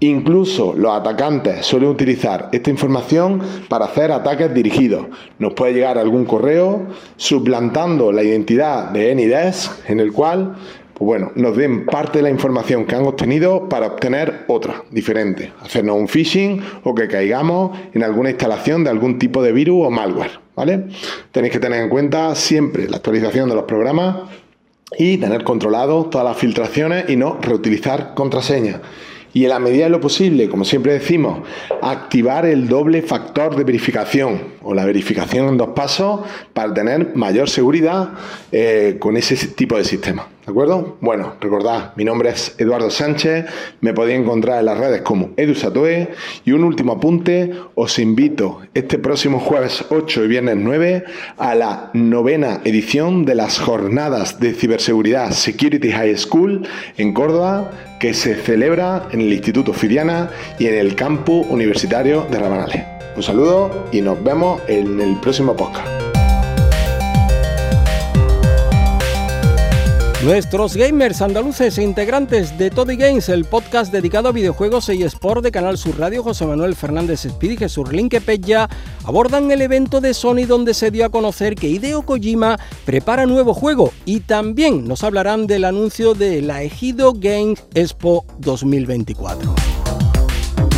Incluso 0.00 0.74
los 0.76 0.92
atacantes 0.92 1.66
suelen 1.66 1.90
utilizar 1.90 2.50
esta 2.52 2.70
información 2.70 3.40
para 3.68 3.86
hacer 3.86 4.12
ataques 4.12 4.54
dirigidos. 4.54 5.06
Nos 5.40 5.54
puede 5.54 5.74
llegar 5.74 5.98
algún 5.98 6.24
correo 6.24 6.86
suplantando 7.16 8.12
la 8.12 8.22
identidad 8.22 8.90
de 8.90 9.10
Anydesk 9.10 9.90
en 9.90 9.98
el 9.98 10.12
cual 10.12 10.54
pues 10.98 11.06
bueno, 11.06 11.30
nos 11.36 11.56
den 11.56 11.86
parte 11.86 12.18
de 12.18 12.22
la 12.24 12.30
información 12.30 12.84
que 12.84 12.96
han 12.96 13.06
obtenido 13.06 13.68
para 13.68 13.86
obtener 13.86 14.44
otra, 14.48 14.82
diferente. 14.90 15.52
Hacernos 15.62 15.96
un 15.96 16.08
phishing 16.08 16.60
o 16.82 16.92
que 16.92 17.06
caigamos 17.06 17.78
en 17.94 18.02
alguna 18.02 18.30
instalación 18.30 18.82
de 18.82 18.90
algún 18.90 19.16
tipo 19.16 19.40
de 19.40 19.52
virus 19.52 19.86
o 19.86 19.90
malware. 19.90 20.40
¿vale? 20.56 20.86
Tenéis 21.30 21.52
que 21.52 21.60
tener 21.60 21.84
en 21.84 21.88
cuenta 21.88 22.34
siempre 22.34 22.88
la 22.88 22.96
actualización 22.96 23.48
de 23.48 23.54
los 23.54 23.64
programas 23.64 24.28
y 24.96 25.18
tener 25.18 25.44
controlado 25.44 26.06
todas 26.06 26.26
las 26.26 26.36
filtraciones 26.36 27.08
y 27.08 27.14
no 27.14 27.38
reutilizar 27.40 28.14
contraseñas 28.14 28.80
y 29.32 29.44
en 29.44 29.50
la 29.50 29.58
medida 29.58 29.84
de 29.84 29.90
lo 29.90 30.00
posible, 30.00 30.48
como 30.48 30.64
siempre 30.64 30.92
decimos, 30.92 31.40
activar 31.82 32.46
el 32.46 32.68
doble 32.68 33.02
factor 33.02 33.56
de 33.56 33.64
verificación 33.64 34.40
o 34.62 34.74
la 34.74 34.84
verificación 34.84 35.48
en 35.48 35.56
dos 35.56 35.70
pasos 35.70 36.20
para 36.52 36.72
tener 36.72 37.14
mayor 37.14 37.48
seguridad 37.48 38.10
eh, 38.52 38.96
con 38.98 39.16
ese 39.16 39.36
tipo 39.48 39.76
de 39.76 39.84
sistema. 39.84 40.26
¿De 40.48 40.52
acuerdo? 40.52 40.96
Bueno, 41.02 41.34
recordad, 41.42 41.92
mi 41.96 42.06
nombre 42.06 42.30
es 42.30 42.54
Eduardo 42.56 42.88
Sánchez, 42.88 43.44
me 43.82 43.92
podéis 43.92 44.20
encontrar 44.20 44.60
en 44.60 44.64
las 44.64 44.78
redes 44.78 45.02
como 45.02 45.32
EduSatoe 45.36 46.08
y 46.46 46.52
un 46.52 46.64
último 46.64 46.92
apunte, 46.92 47.52
os 47.74 47.98
invito 47.98 48.62
este 48.72 48.96
próximo 48.96 49.40
jueves 49.40 49.84
8 49.90 50.24
y 50.24 50.26
viernes 50.26 50.56
9 50.56 51.04
a 51.36 51.54
la 51.54 51.90
novena 51.92 52.62
edición 52.64 53.26
de 53.26 53.34
las 53.34 53.58
jornadas 53.58 54.40
de 54.40 54.54
ciberseguridad 54.54 55.32
Security 55.32 55.92
High 55.92 56.16
School 56.16 56.66
en 56.96 57.12
Córdoba 57.12 57.70
que 58.00 58.14
se 58.14 58.34
celebra 58.34 59.06
en 59.12 59.20
el 59.20 59.30
Instituto 59.30 59.74
Fidiana 59.74 60.30
y 60.58 60.66
en 60.66 60.76
el 60.76 60.94
campus 60.94 61.46
universitario 61.50 62.26
de 62.30 62.38
Rabanales. 62.38 62.86
Un 63.14 63.22
saludo 63.22 63.84
y 63.92 64.00
nos 64.00 64.24
vemos 64.24 64.62
en 64.66 64.98
el 64.98 65.14
próximo 65.20 65.54
podcast. 65.54 65.97
Nuestros 70.24 70.74
gamers 70.74 71.22
andaluces 71.22 71.78
e 71.78 71.84
integrantes 71.84 72.58
de 72.58 72.70
Toddy 72.70 72.96
Games, 72.96 73.28
el 73.28 73.44
podcast 73.44 73.92
dedicado 73.92 74.28
a 74.28 74.32
videojuegos 74.32 74.88
y 74.88 75.04
sport 75.04 75.44
de 75.44 75.52
Canal 75.52 75.78
Sur 75.78 75.96
Radio, 75.96 76.24
José 76.24 76.44
Manuel 76.44 76.74
Fernández 76.74 77.24
Speed 77.24 77.52
y 77.52 77.56
Jesús 77.56 77.92
Linque 77.92 78.20
Pella, 78.20 78.68
abordan 79.04 79.52
el 79.52 79.62
evento 79.62 80.00
de 80.00 80.14
Sony 80.14 80.44
donde 80.48 80.74
se 80.74 80.90
dio 80.90 81.06
a 81.06 81.10
conocer 81.10 81.54
que 81.54 81.68
Hideo 81.68 82.02
Kojima 82.02 82.58
prepara 82.84 83.26
nuevo 83.26 83.54
juego 83.54 83.92
y 84.06 84.18
también 84.20 84.88
nos 84.88 85.04
hablarán 85.04 85.46
del 85.46 85.64
anuncio 85.64 86.14
de 86.14 86.42
la 86.42 86.64
Ejido 86.64 87.12
Games 87.12 87.62
Expo 87.74 88.26
2024. 88.40 89.54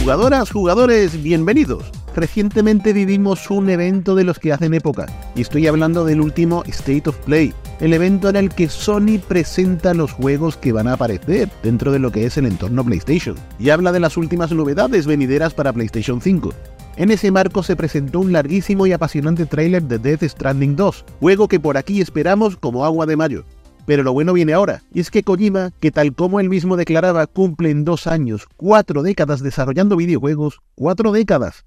Jugadoras, 0.03 0.50
jugadores, 0.50 1.22
bienvenidos. 1.22 2.00
Recientemente 2.14 2.92
vivimos 2.92 3.51
un 3.51 3.70
evento 3.70 4.16
de 4.16 4.25
los 4.25 4.40
que 4.40 4.53
hacen 4.53 4.75
época, 4.75 5.07
y 5.37 5.42
estoy 5.42 5.68
hablando 5.68 6.05
del 6.05 6.20
último 6.20 6.64
State 6.66 7.09
of 7.09 7.16
Play, 7.18 7.55
el 7.79 7.92
evento 7.92 8.29
en 8.29 8.37
el 8.37 8.51
que 8.51 8.68
Sony 8.68 9.20
presenta 9.27 9.94
los 9.94 10.12
juegos 10.12 10.57
que 10.57 10.73
van 10.73 10.88
a 10.88 10.94
aparecer 10.94 11.49
dentro 11.62 11.92
de 11.92 12.01
lo 12.01 12.11
que 12.11 12.27
es 12.27 12.37
el 12.37 12.46
entorno 12.46 12.85
PlayStation, 12.85 13.37
y 13.61 13.70
habla 13.70 13.92
de 13.92 14.01
las 14.01 14.16
últimas 14.16 14.51
novedades 14.51 15.07
venideras 15.07 15.55
para 15.55 15.73
PlayStation 15.73 16.20
5. 16.20 16.53
En 16.96 17.12
ese 17.12 17.31
marco 17.31 17.62
se 17.62 17.77
presentó 17.77 18.18
un 18.18 18.33
larguísimo 18.33 18.88
y 18.88 18.92
apasionante 18.92 19.46
tráiler 19.46 19.85
de 19.85 19.99
Death 19.99 20.25
Stranding 20.25 20.75
2, 20.75 21.05
juego 21.20 21.46
que 21.46 21.61
por 21.61 21.77
aquí 21.77 22.01
esperamos 22.01 22.57
como 22.57 22.85
agua 22.85 23.07
de 23.07 23.16
mayo. 23.16 23.44
Pero 23.87 24.03
lo 24.03 24.12
bueno 24.12 24.33
viene 24.33 24.53
ahora, 24.53 24.83
y 24.92 25.01
es 25.01 25.11
que 25.11 25.23
Kojima, 25.23 25.70
que 25.81 25.92
tal 25.92 26.12
como 26.12 26.40
él 26.40 26.49
mismo 26.49 26.77
declaraba, 26.77 27.27
cumple 27.29 27.70
en 27.70 27.85
dos 27.85 28.09
años, 28.09 28.46
cuatro 28.57 29.03
décadas 29.03 29.42
desarrollando 29.42 29.96
videojuegos, 29.96 30.61
cuatro 30.75 31.12
décadas. 31.12 31.64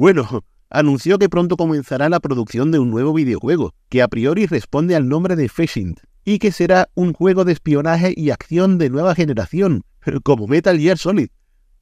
Bueno, 0.00 0.26
anunció 0.70 1.18
que 1.18 1.28
pronto 1.28 1.58
comenzará 1.58 2.08
la 2.08 2.20
producción 2.20 2.70
de 2.70 2.78
un 2.78 2.90
nuevo 2.90 3.12
videojuego, 3.12 3.74
que 3.90 4.00
a 4.00 4.08
priori 4.08 4.46
responde 4.46 4.96
al 4.96 5.06
nombre 5.06 5.36
de 5.36 5.50
Fishing, 5.50 5.94
y 6.24 6.38
que 6.38 6.52
será 6.52 6.88
un 6.94 7.12
juego 7.12 7.44
de 7.44 7.52
espionaje 7.52 8.14
y 8.16 8.30
acción 8.30 8.78
de 8.78 8.88
nueva 8.88 9.14
generación, 9.14 9.84
como 10.22 10.46
Metal 10.46 10.78
Gear 10.78 10.96
Solid. 10.96 11.28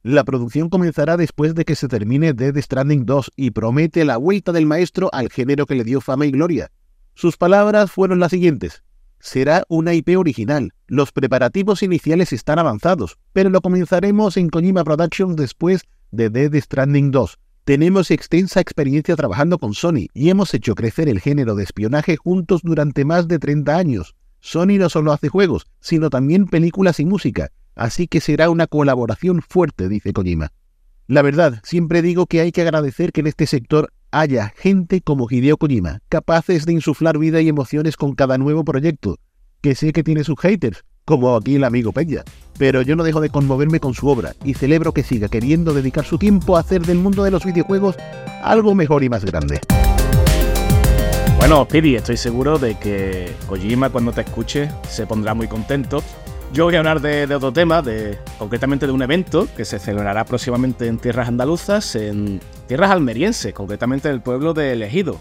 La 0.03 0.25
producción 0.25 0.67
comenzará 0.67 1.15
después 1.15 1.55
de 1.55 1.63
que 1.63 1.75
se 1.75 1.87
termine 1.87 2.33
Dead 2.33 2.57
Stranding 2.57 3.05
2 3.05 3.31
y 3.37 3.51
promete 3.51 4.03
la 4.03 4.17
vuelta 4.17 4.51
del 4.51 4.65
maestro 4.65 5.09
al 5.13 5.29
género 5.29 5.65
que 5.65 5.75
le 5.75 5.85
dio 5.85 6.01
fama 6.01 6.25
y 6.25 6.31
gloria. 6.31 6.71
Sus 7.15 7.37
palabras 7.37 7.89
fueron 7.89 8.19
las 8.19 8.31
siguientes. 8.31 8.83
Será 9.21 9.63
una 9.69 9.93
IP 9.93 10.17
original. 10.17 10.73
Los 10.87 11.13
preparativos 11.13 11.83
iniciales 11.83 12.33
están 12.33 12.59
avanzados, 12.59 13.17
pero 13.31 13.49
lo 13.49 13.61
comenzaremos 13.61 14.35
en 14.35 14.49
Kojima 14.49 14.83
Productions 14.83 15.37
después 15.37 15.83
de 16.11 16.29
Dead 16.29 16.53
Stranding 16.61 17.11
2. 17.11 17.39
Tenemos 17.69 18.09
extensa 18.09 18.59
experiencia 18.61 19.15
trabajando 19.15 19.59
con 19.59 19.75
Sony 19.75 20.07
y 20.15 20.31
hemos 20.31 20.55
hecho 20.55 20.73
crecer 20.73 21.07
el 21.07 21.19
género 21.19 21.53
de 21.53 21.65
espionaje 21.65 22.17
juntos 22.17 22.61
durante 22.63 23.05
más 23.05 23.27
de 23.27 23.37
30 23.37 23.77
años. 23.77 24.15
Sony 24.39 24.79
no 24.79 24.89
solo 24.89 25.13
hace 25.13 25.29
juegos, 25.29 25.67
sino 25.79 26.09
también 26.09 26.47
películas 26.47 26.99
y 26.99 27.05
música, 27.05 27.51
así 27.75 28.07
que 28.07 28.21
será 28.21 28.49
una 28.49 28.65
colaboración 28.65 29.43
fuerte, 29.43 29.87
dice 29.87 30.13
Kojima. 30.13 30.51
La 31.05 31.21
verdad, 31.21 31.61
siempre 31.63 32.01
digo 32.01 32.25
que 32.25 32.41
hay 32.41 32.51
que 32.51 32.63
agradecer 32.63 33.11
que 33.11 33.19
en 33.19 33.27
este 33.27 33.45
sector 33.45 33.93
haya 34.09 34.51
gente 34.57 35.01
como 35.01 35.27
Hideo 35.29 35.57
Kojima, 35.57 35.99
capaces 36.09 36.65
de 36.65 36.73
insuflar 36.73 37.19
vida 37.19 37.39
y 37.39 37.49
emociones 37.49 37.97
con 37.97 38.15
cada 38.15 38.39
nuevo 38.39 38.65
proyecto, 38.65 39.19
que 39.61 39.75
sé 39.75 39.93
que 39.93 40.03
tiene 40.03 40.23
sus 40.23 40.39
haters, 40.39 40.85
como 41.09 41.35
aquí 41.35 41.55
el 41.55 41.63
amigo 41.63 41.91
Peña, 41.91 42.23
pero 42.59 42.83
yo 42.83 42.95
no 42.95 43.01
dejo 43.03 43.19
de 43.19 43.31
conmoverme 43.31 43.79
con 43.79 43.95
su 43.95 44.07
obra 44.07 44.35
y 44.43 44.53
celebro 44.53 44.93
que 44.93 45.01
siga 45.01 45.27
queriendo 45.27 45.73
dedicar 45.73 46.05
su 46.05 46.19
tiempo 46.19 46.55
a 46.55 46.59
hacer 46.59 46.83
del 46.83 46.99
mundo 46.99 47.23
de 47.23 47.31
los 47.31 47.43
videojuegos 47.45 47.95
algo 48.43 48.75
mejor 48.75 49.03
y 49.03 49.09
más 49.09 49.25
grande. 49.25 49.59
Bueno, 51.39 51.67
Pidi, 51.67 51.95
estoy 51.95 52.15
seguro 52.15 52.59
de 52.59 52.77
que 52.77 53.33
Kojima 53.47 53.89
cuando 53.89 54.11
te 54.11 54.21
escuche 54.21 54.69
se 54.87 55.07
pondrá 55.07 55.33
muy 55.33 55.47
contento. 55.47 56.03
Yo 56.53 56.65
voy 56.65 56.75
a 56.75 56.77
hablar 56.77 57.01
de, 57.01 57.23
otro 57.33 57.51
tema, 57.51 57.81
de, 57.81 58.19
concretamente 58.37 58.85
de 58.85 58.91
un 58.91 59.01
evento 59.01 59.47
que 59.57 59.65
se 59.65 59.79
celebrará 59.79 60.25
próximamente 60.25 60.85
en 60.85 60.99
tierras 60.99 61.27
andaluzas, 61.27 61.95
en 61.95 62.39
tierras 62.67 62.91
almerienses, 62.91 63.51
concretamente 63.51 64.09
en 64.09 64.13
el 64.13 64.21
pueblo 64.21 64.53
de 64.53 64.73
Elegido. 64.73 65.19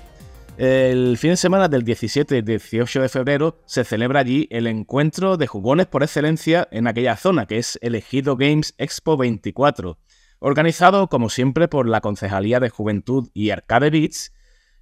El 0.58 1.16
fin 1.18 1.30
de 1.30 1.36
semana 1.36 1.68
del 1.68 1.84
17 1.84 2.36
y 2.36 2.42
18 2.42 3.02
de 3.02 3.08
febrero 3.08 3.62
se 3.64 3.84
celebra 3.84 4.18
allí 4.18 4.48
el 4.50 4.66
encuentro 4.66 5.36
de 5.36 5.46
jugones 5.46 5.86
por 5.86 6.02
excelencia 6.02 6.66
en 6.72 6.88
aquella 6.88 7.16
zona, 7.16 7.46
que 7.46 7.58
es 7.58 7.78
Elegido 7.80 8.36
Games 8.36 8.74
Expo 8.76 9.16
24, 9.16 10.00
organizado 10.40 11.06
como 11.06 11.30
siempre 11.30 11.68
por 11.68 11.88
la 11.88 12.00
Concejalía 12.00 12.58
de 12.58 12.70
Juventud 12.70 13.28
y 13.34 13.50
Arcade 13.50 13.90
Beats 13.90 14.32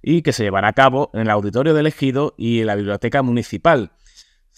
y 0.01 0.23
que 0.23 0.33
se 0.33 0.41
llevará 0.41 0.69
a 0.69 0.73
cabo 0.73 1.11
en 1.13 1.21
el 1.21 1.29
auditorio 1.29 1.75
del 1.75 1.85
Ejido 1.85 2.33
y 2.39 2.61
en 2.61 2.65
la 2.65 2.75
biblioteca 2.75 3.21
municipal. 3.21 3.91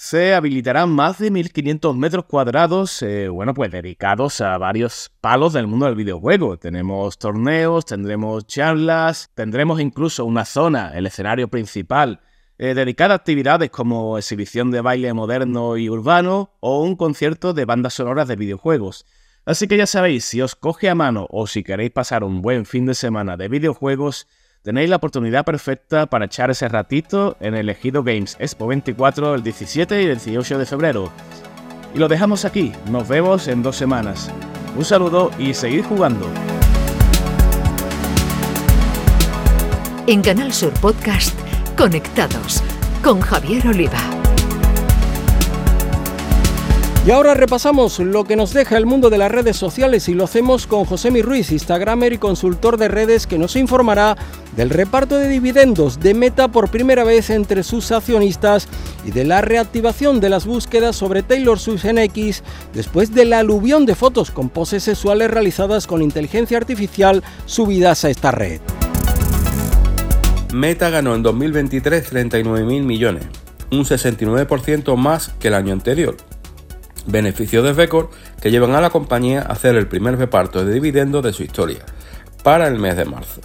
Se 0.01 0.33
habilitarán 0.33 0.91
más 0.91 1.19
de 1.19 1.29
1.500 1.29 1.93
metros 1.93 2.23
cuadrados, 2.23 3.01
eh, 3.01 3.27
bueno, 3.27 3.53
pues 3.53 3.69
dedicados 3.69 4.39
a 4.39 4.57
varios 4.57 5.11
palos 5.19 5.51
del 5.51 5.67
mundo 5.67 5.87
del 5.87 5.95
videojuego. 5.95 6.57
Tenemos 6.57 7.17
torneos, 7.17 7.83
tendremos 7.83 8.47
charlas, 8.47 9.29
tendremos 9.35 9.81
incluso 9.81 10.23
una 10.23 10.45
zona, 10.45 10.93
el 10.95 11.05
escenario 11.05 11.49
principal, 11.49 12.21
eh, 12.57 12.75
dedicada 12.75 13.13
a 13.13 13.17
actividades 13.17 13.71
como 13.71 14.17
exhibición 14.17 14.71
de 14.71 14.79
baile 14.79 15.11
moderno 15.11 15.75
y 15.75 15.89
urbano 15.89 16.53
o 16.61 16.81
un 16.81 16.95
concierto 16.95 17.51
de 17.51 17.65
bandas 17.65 17.95
sonoras 17.95 18.29
de 18.29 18.37
videojuegos. 18.37 19.05
Así 19.43 19.67
que 19.67 19.75
ya 19.75 19.85
sabéis, 19.85 20.23
si 20.23 20.41
os 20.41 20.55
coge 20.55 20.89
a 20.89 20.95
mano 20.95 21.27
o 21.29 21.45
si 21.45 21.61
queréis 21.61 21.91
pasar 21.91 22.23
un 22.23 22.41
buen 22.41 22.65
fin 22.65 22.85
de 22.85 22.93
semana 22.93 23.35
de 23.35 23.49
videojuegos, 23.49 24.27
tenéis 24.63 24.89
la 24.89 24.97
oportunidad 24.97 25.45
perfecta 25.45 26.05
para 26.05 26.25
echar 26.25 26.51
ese 26.51 26.67
ratito 26.67 27.37
en 27.39 27.55
el 27.55 27.69
Ejido 27.69 28.03
Games 28.03 28.37
Expo 28.39 28.67
24 28.67 29.35
el 29.35 29.43
17 29.43 30.01
y 30.01 30.05
el 30.05 30.19
18 30.19 30.57
de 30.57 30.65
febrero. 30.65 31.11
Y 31.93 31.99
lo 31.99 32.07
dejamos 32.07 32.45
aquí, 32.45 32.71
nos 32.89 33.07
vemos 33.07 33.47
en 33.47 33.63
dos 33.63 33.75
semanas. 33.75 34.31
Un 34.75 34.85
saludo 34.85 35.31
y 35.39 35.53
seguid 35.53 35.83
jugando. 35.85 36.27
En 40.07 40.21
Canal 40.21 40.53
Sur 40.53 40.73
Podcast, 40.79 41.37
Conectados 41.77 42.63
con 43.03 43.21
Javier 43.21 43.67
Oliva. 43.67 44.18
Y 47.09 47.11
ahora 47.11 47.33
repasamos 47.33 47.97
lo 47.97 48.23
que 48.23 48.35
nos 48.35 48.53
deja 48.53 48.77
el 48.77 48.85
mundo 48.85 49.09
de 49.09 49.17
las 49.17 49.31
redes 49.31 49.57
sociales 49.57 50.07
y 50.09 50.13
lo 50.13 50.25
hacemos 50.25 50.67
con 50.67 50.85
José 50.85 51.09
Mi 51.09 51.23
Ruiz, 51.23 51.51
Instagramer 51.51 52.13
y 52.13 52.19
consultor 52.19 52.77
de 52.77 52.87
redes 52.87 53.25
que 53.25 53.39
nos 53.39 53.55
informará 53.55 54.15
del 54.55 54.69
reparto 54.69 55.17
de 55.17 55.27
dividendos 55.27 55.99
de 55.99 56.13
Meta 56.13 56.49
por 56.49 56.69
primera 56.69 57.03
vez 57.03 57.31
entre 57.31 57.63
sus 57.63 57.91
accionistas 57.91 58.67
y 59.03 59.09
de 59.09 59.25
la 59.25 59.41
reactivación 59.41 60.19
de 60.19 60.29
las 60.29 60.45
búsquedas 60.45 60.95
sobre 60.95 61.23
Taylor 61.23 61.57
Swift 61.57 61.85
en 61.85 61.97
X 61.97 62.43
después 62.75 63.11
de 63.11 63.25
la 63.25 63.39
aluvión 63.39 63.87
de 63.87 63.95
fotos 63.95 64.29
con 64.29 64.49
poses 64.49 64.83
sexuales 64.83 65.31
realizadas 65.31 65.87
con 65.87 66.03
inteligencia 66.03 66.59
artificial 66.59 67.23
subidas 67.47 68.05
a 68.05 68.11
esta 68.11 68.29
red. 68.29 68.61
Meta 70.53 70.91
ganó 70.91 71.15
en 71.15 71.23
2023 71.23 72.13
39.000 72.13 72.83
millones, 72.83 73.23
un 73.71 73.83
69% 73.83 74.95
más 74.95 75.29
que 75.39 75.47
el 75.47 75.55
año 75.55 75.73
anterior 75.73 76.15
beneficios 77.11 77.63
de 77.63 77.73
récord 77.73 78.07
que 78.41 78.51
llevan 78.51 78.75
a 78.75 78.81
la 78.81 78.89
compañía 78.89 79.41
a 79.41 79.53
hacer 79.53 79.75
el 79.75 79.87
primer 79.87 80.17
reparto 80.17 80.63
de 80.63 80.73
dividendos 80.73 81.23
de 81.23 81.33
su 81.33 81.43
historia, 81.43 81.79
para 82.43 82.67
el 82.67 82.79
mes 82.79 82.95
de 82.95 83.05
marzo. 83.05 83.41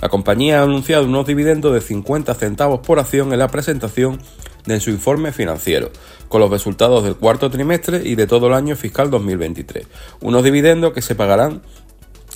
La 0.00 0.08
compañía 0.08 0.60
ha 0.60 0.64
anunciado 0.64 1.04
unos 1.04 1.26
dividendos 1.26 1.72
de 1.72 1.80
50 1.80 2.34
centavos 2.34 2.80
por 2.80 2.98
acción 2.98 3.32
en 3.32 3.38
la 3.38 3.48
presentación 3.48 4.18
de 4.66 4.80
su 4.80 4.90
informe 4.90 5.32
financiero, 5.32 5.90
con 6.28 6.40
los 6.40 6.50
resultados 6.50 7.04
del 7.04 7.16
cuarto 7.16 7.50
trimestre 7.50 8.02
y 8.04 8.14
de 8.14 8.26
todo 8.26 8.48
el 8.48 8.54
año 8.54 8.76
fiscal 8.76 9.10
2023. 9.10 9.86
Unos 10.20 10.42
dividendos 10.42 10.92
que 10.92 11.02
se 11.02 11.14
pagarán 11.14 11.62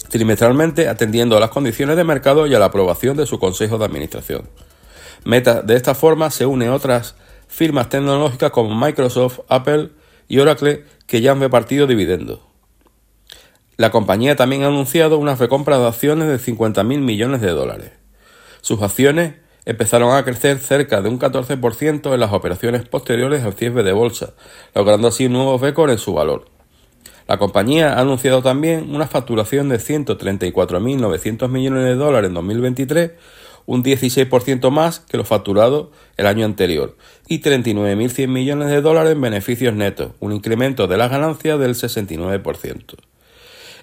trimestralmente 0.09 0.89
atendiendo 0.89 1.37
a 1.37 1.41
las 1.41 1.51
condiciones 1.51 1.97
de 1.97 2.05
mercado 2.05 2.47
y 2.47 2.55
a 2.55 2.59
la 2.59 2.67
aprobación 2.67 3.17
de 3.17 3.27
su 3.27 3.39
consejo 3.39 3.79
de 3.79 3.85
administración. 3.85 4.49
Meta 5.25 5.63
de 5.63 5.77
esta 5.77 5.95
forma 5.95 6.31
se 6.31 6.47
une 6.47 6.69
a 6.69 6.75
otras 6.75 7.15
firmas 7.49 7.89
tecnológicas 7.89 8.51
como 8.51 8.75
Microsoft, 8.75 9.41
Apple, 9.49 9.91
y 10.29 10.39
Oracle 10.39 10.85
que 11.07 11.21
ya 11.21 11.33
han 11.33 11.41
repartido 11.41 11.87
dividendos. 11.87 12.41
La 13.77 13.91
compañía 13.91 14.37
también 14.37 14.65
ha 14.65 14.69
anunciado 14.69 15.19
una 15.19 15.37
recompra 15.37 15.79
de 15.79 15.87
acciones 15.87 16.29
de 16.29 16.53
50.000 16.53 17.01
millones 17.01 17.41
de 17.41 17.51
dólares. 17.51 17.93
Sus 18.61 18.83
acciones 18.83 19.35
empezaron 19.65 20.17
a 20.17 20.25
crecer 20.25 20.59
cerca 20.59 21.01
de 21.01 21.09
un 21.09 21.19
14% 21.19 22.13
en 22.13 22.21
las 22.21 22.33
operaciones 22.33 22.89
posteriores 22.89 23.45
al 23.45 23.55
cierre 23.55 23.83
de 23.83 23.93
bolsa, 23.93 24.35
logrando 24.75 25.09
así 25.09 25.27
un 25.27 25.35
nuevo 25.35 25.59
récord 25.59 25.91
en 25.91 25.99
su 25.99 26.15
valor. 26.15 26.47
La 27.29 27.37
compañía 27.37 27.93
ha 27.93 28.01
anunciado 28.01 28.43
también 28.43 28.95
una 28.95 29.07
facturación 29.07 29.69
de 29.69 29.77
134.900 29.77 31.49
millones 31.49 31.85
de 31.85 31.95
dólares 31.95 32.29
en 32.29 32.35
2023, 32.35 33.11
un 33.69 33.85
16% 33.85 34.71
más 34.71 35.01
que 35.01 35.19
lo 35.19 35.25
facturado 35.25 35.93
el 36.17 36.27
año 36.27 36.47
anterior, 36.47 36.97
y 37.29 37.43
39.100 37.43 38.27
millones 38.27 38.71
de 38.71 38.81
dólares 38.81 39.13
en 39.13 39.21
beneficios 39.21 39.75
netos, 39.75 40.13
un 40.21 40.33
incremento 40.33 40.87
de 40.87 40.97
las 40.97 41.11
ganancias 41.11 41.61
del 41.61 41.75
69%. 41.75 42.95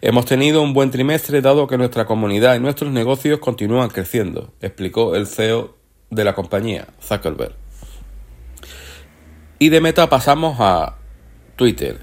Hemos 0.01 0.25
tenido 0.25 0.63
un 0.63 0.73
buen 0.73 0.89
trimestre 0.89 1.39
dado 1.39 1.67
que 1.67 1.77
nuestra 1.77 2.05
comunidad 2.05 2.55
y 2.55 2.59
nuestros 2.59 2.91
negocios 2.91 3.37
continúan 3.37 3.89
creciendo, 3.89 4.51
explicó 4.59 5.15
el 5.15 5.27
CEO 5.27 5.75
de 6.09 6.23
la 6.23 6.33
compañía, 6.33 6.87
Zuckerberg. 6.99 7.53
Y 9.59 9.69
de 9.69 9.81
Meta 9.81 10.09
pasamos 10.09 10.57
a 10.61 10.95
Twitter, 11.57 11.99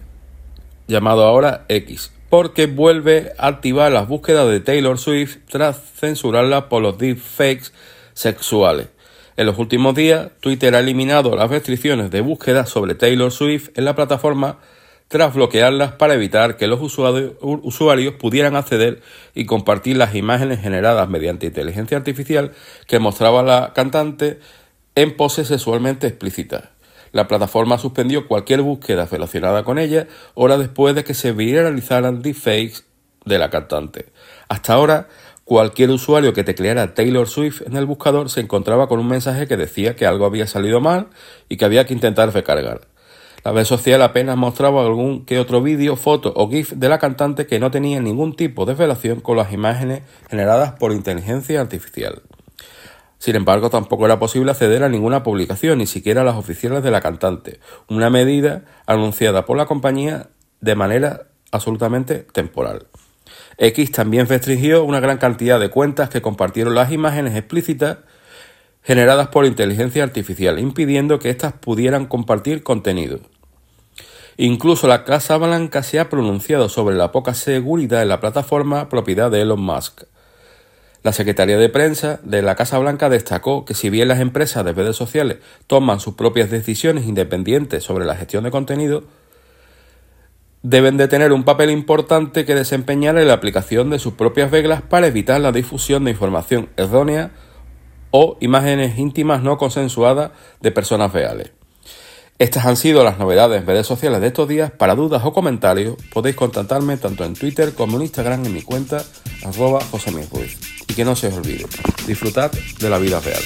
llamado 0.86 1.24
ahora 1.24 1.64
X, 1.68 2.12
porque 2.32 2.64
vuelve 2.64 3.34
a 3.36 3.48
activar 3.48 3.92
las 3.92 4.08
búsquedas 4.08 4.48
de 4.48 4.60
Taylor 4.60 4.98
Swift 4.98 5.40
tras 5.50 5.76
censurarla 5.96 6.70
por 6.70 6.80
los 6.80 6.96
deepfakes 6.96 7.74
sexuales. 8.14 8.88
En 9.36 9.44
los 9.44 9.58
últimos 9.58 9.94
días, 9.94 10.30
Twitter 10.40 10.74
ha 10.74 10.78
eliminado 10.78 11.36
las 11.36 11.50
restricciones 11.50 12.10
de 12.10 12.22
búsqueda 12.22 12.64
sobre 12.64 12.94
Taylor 12.94 13.30
Swift 13.30 13.68
en 13.74 13.84
la 13.84 13.94
plataforma 13.94 14.60
tras 15.08 15.34
bloquearlas 15.34 15.92
para 15.92 16.14
evitar 16.14 16.56
que 16.56 16.68
los 16.68 16.80
usuarios, 16.80 18.14
pudieran 18.14 18.56
acceder 18.56 19.02
y 19.34 19.44
compartir 19.44 19.98
las 19.98 20.14
imágenes 20.14 20.62
generadas 20.62 21.10
mediante 21.10 21.48
inteligencia 21.48 21.98
artificial 21.98 22.52
que 22.86 22.98
mostraba 22.98 23.42
la 23.42 23.74
cantante 23.74 24.40
en 24.94 25.18
poses 25.18 25.48
sexualmente 25.48 26.06
explícitas. 26.06 26.71
La 27.12 27.28
plataforma 27.28 27.78
suspendió 27.78 28.26
cualquier 28.26 28.62
búsqueda 28.62 29.06
relacionada 29.06 29.64
con 29.64 29.78
ella 29.78 30.08
horas 30.34 30.58
después 30.58 30.94
de 30.94 31.04
que 31.04 31.14
se 31.14 31.32
viralizaran 31.32 32.22
deepfakes 32.22 32.84
de 33.24 33.38
la 33.38 33.50
cantante. 33.50 34.06
Hasta 34.48 34.72
ahora, 34.72 35.08
cualquier 35.44 35.90
usuario 35.90 36.32
que 36.32 36.44
tecleara 36.44 36.94
Taylor 36.94 37.28
Swift 37.28 37.62
en 37.66 37.76
el 37.76 37.84
buscador 37.84 38.30
se 38.30 38.40
encontraba 38.40 38.88
con 38.88 38.98
un 38.98 39.08
mensaje 39.08 39.46
que 39.46 39.58
decía 39.58 39.94
que 39.94 40.06
algo 40.06 40.24
había 40.24 40.46
salido 40.46 40.80
mal 40.80 41.08
y 41.50 41.58
que 41.58 41.66
había 41.66 41.84
que 41.84 41.94
intentar 41.94 42.32
recargar. 42.32 42.88
La 43.44 43.52
red 43.52 43.64
social 43.64 44.00
apenas 44.02 44.36
mostraba 44.36 44.82
algún 44.82 45.26
que 45.26 45.40
otro 45.40 45.60
vídeo, 45.60 45.96
foto 45.96 46.32
o 46.36 46.48
GIF 46.48 46.72
de 46.74 46.88
la 46.88 46.98
cantante 46.98 47.46
que 47.46 47.58
no 47.58 47.72
tenía 47.72 48.00
ningún 48.00 48.36
tipo 48.36 48.64
de 48.64 48.74
relación 48.74 49.20
con 49.20 49.36
las 49.36 49.52
imágenes 49.52 50.02
generadas 50.30 50.72
por 50.78 50.92
inteligencia 50.92 51.60
artificial. 51.60 52.22
Sin 53.22 53.36
embargo, 53.36 53.70
tampoco 53.70 54.04
era 54.04 54.18
posible 54.18 54.50
acceder 54.50 54.82
a 54.82 54.88
ninguna 54.88 55.22
publicación, 55.22 55.78
ni 55.78 55.86
siquiera 55.86 56.22
a 56.22 56.24
las 56.24 56.34
oficiales 56.34 56.82
de 56.82 56.90
la 56.90 57.00
cantante, 57.00 57.60
una 57.88 58.10
medida 58.10 58.64
anunciada 58.84 59.44
por 59.46 59.56
la 59.56 59.66
compañía 59.66 60.30
de 60.60 60.74
manera 60.74 61.28
absolutamente 61.52 62.26
temporal. 62.32 62.88
X 63.58 63.92
también 63.92 64.26
restringió 64.26 64.82
una 64.82 64.98
gran 64.98 65.18
cantidad 65.18 65.60
de 65.60 65.70
cuentas 65.70 66.08
que 66.08 66.20
compartieron 66.20 66.74
las 66.74 66.90
imágenes 66.90 67.36
explícitas 67.36 67.98
generadas 68.82 69.28
por 69.28 69.46
inteligencia 69.46 70.02
artificial, 70.02 70.58
impidiendo 70.58 71.20
que 71.20 71.30
éstas 71.30 71.52
pudieran 71.52 72.06
compartir 72.06 72.64
contenido. 72.64 73.20
Incluso 74.36 74.88
la 74.88 75.04
Casa 75.04 75.36
Blanca 75.36 75.84
se 75.84 76.00
ha 76.00 76.08
pronunciado 76.08 76.68
sobre 76.68 76.96
la 76.96 77.12
poca 77.12 77.34
seguridad 77.34 78.02
en 78.02 78.08
la 78.08 78.18
plataforma 78.18 78.88
propiedad 78.88 79.30
de 79.30 79.42
Elon 79.42 79.62
Musk. 79.62 80.06
La 81.02 81.12
Secretaría 81.12 81.58
de 81.58 81.68
Prensa 81.68 82.20
de 82.22 82.42
la 82.42 82.54
Casa 82.54 82.78
Blanca 82.78 83.08
destacó 83.08 83.64
que 83.64 83.74
si 83.74 83.90
bien 83.90 84.06
las 84.06 84.20
empresas 84.20 84.64
de 84.64 84.72
redes 84.72 84.94
sociales 84.94 85.38
toman 85.66 85.98
sus 85.98 86.14
propias 86.14 86.48
decisiones 86.50 87.06
independientes 87.06 87.82
sobre 87.82 88.04
la 88.04 88.14
gestión 88.14 88.44
de 88.44 88.52
contenido, 88.52 89.02
deben 90.62 90.96
de 90.96 91.08
tener 91.08 91.32
un 91.32 91.42
papel 91.42 91.70
importante 91.70 92.44
que 92.44 92.54
desempeñar 92.54 93.18
en 93.18 93.26
la 93.26 93.34
aplicación 93.34 93.90
de 93.90 93.98
sus 93.98 94.14
propias 94.14 94.52
reglas 94.52 94.82
para 94.82 95.08
evitar 95.08 95.40
la 95.40 95.50
difusión 95.50 96.04
de 96.04 96.12
información 96.12 96.68
errónea 96.76 97.32
o 98.12 98.36
imágenes 98.40 98.96
íntimas 98.96 99.42
no 99.42 99.58
consensuadas 99.58 100.30
de 100.60 100.70
personas 100.70 101.12
reales. 101.12 101.50
Estas 102.42 102.66
han 102.66 102.76
sido 102.76 103.04
las 103.04 103.20
novedades 103.20 103.60
en 103.60 103.68
redes 103.68 103.86
sociales 103.86 104.20
de 104.20 104.26
estos 104.26 104.48
días. 104.48 104.72
Para 104.72 104.96
dudas 104.96 105.22
o 105.24 105.32
comentarios 105.32 105.94
podéis 106.12 106.34
contactarme 106.34 106.96
tanto 106.96 107.24
en 107.24 107.34
Twitter 107.34 107.72
como 107.72 107.96
en 107.96 108.02
Instagram 108.02 108.44
en 108.44 108.52
mi 108.52 108.62
cuenta 108.62 109.04
arroba 109.44 109.78
Y 110.88 110.94
que 110.94 111.04
no 111.04 111.14
se 111.14 111.28
os 111.28 111.34
olvide, 111.34 111.66
disfrutad 112.04 112.50
de 112.80 112.90
la 112.90 112.98
vida 112.98 113.20
real. 113.20 113.40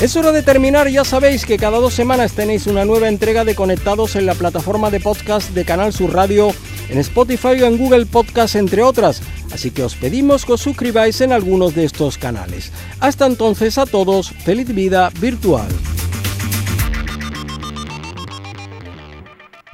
Es 0.00 0.16
hora 0.16 0.32
de 0.32 0.42
terminar, 0.42 0.88
ya 0.88 1.04
sabéis 1.04 1.44
que 1.44 1.58
cada 1.58 1.80
dos 1.80 1.92
semanas 1.92 2.32
tenéis 2.32 2.66
una 2.66 2.86
nueva 2.86 3.10
entrega 3.10 3.44
de 3.44 3.54
Conectados 3.54 4.16
en 4.16 4.24
la 4.24 4.34
plataforma 4.34 4.88
de 4.88 5.00
podcast 5.00 5.50
de 5.50 5.66
Canal 5.66 5.92
Sur 5.92 6.14
Radio, 6.14 6.48
en 6.88 6.96
Spotify 6.96 7.60
o 7.60 7.66
en 7.66 7.76
Google 7.76 8.06
Podcast, 8.06 8.54
entre 8.54 8.82
otras. 8.82 9.20
Así 9.52 9.70
que 9.70 9.82
os 9.82 9.96
pedimos 9.96 10.46
que 10.46 10.54
os 10.54 10.62
suscribáis 10.62 11.20
en 11.20 11.32
algunos 11.32 11.74
de 11.74 11.84
estos 11.84 12.16
canales. 12.16 12.72
Hasta 13.00 13.26
entonces 13.26 13.76
a 13.76 13.84
todos, 13.84 14.30
feliz 14.30 14.74
vida 14.74 15.10
virtual. 15.20 15.68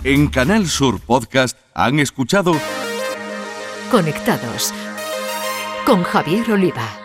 En 0.05 0.29
Canal 0.29 0.69
Sur 0.69 1.01
Podcast 1.01 1.59
han 1.75 1.99
escuchado 1.99 2.55
Conectados 3.91 4.73
con 5.85 6.05
Javier 6.05 6.53
Oliva. 6.53 6.98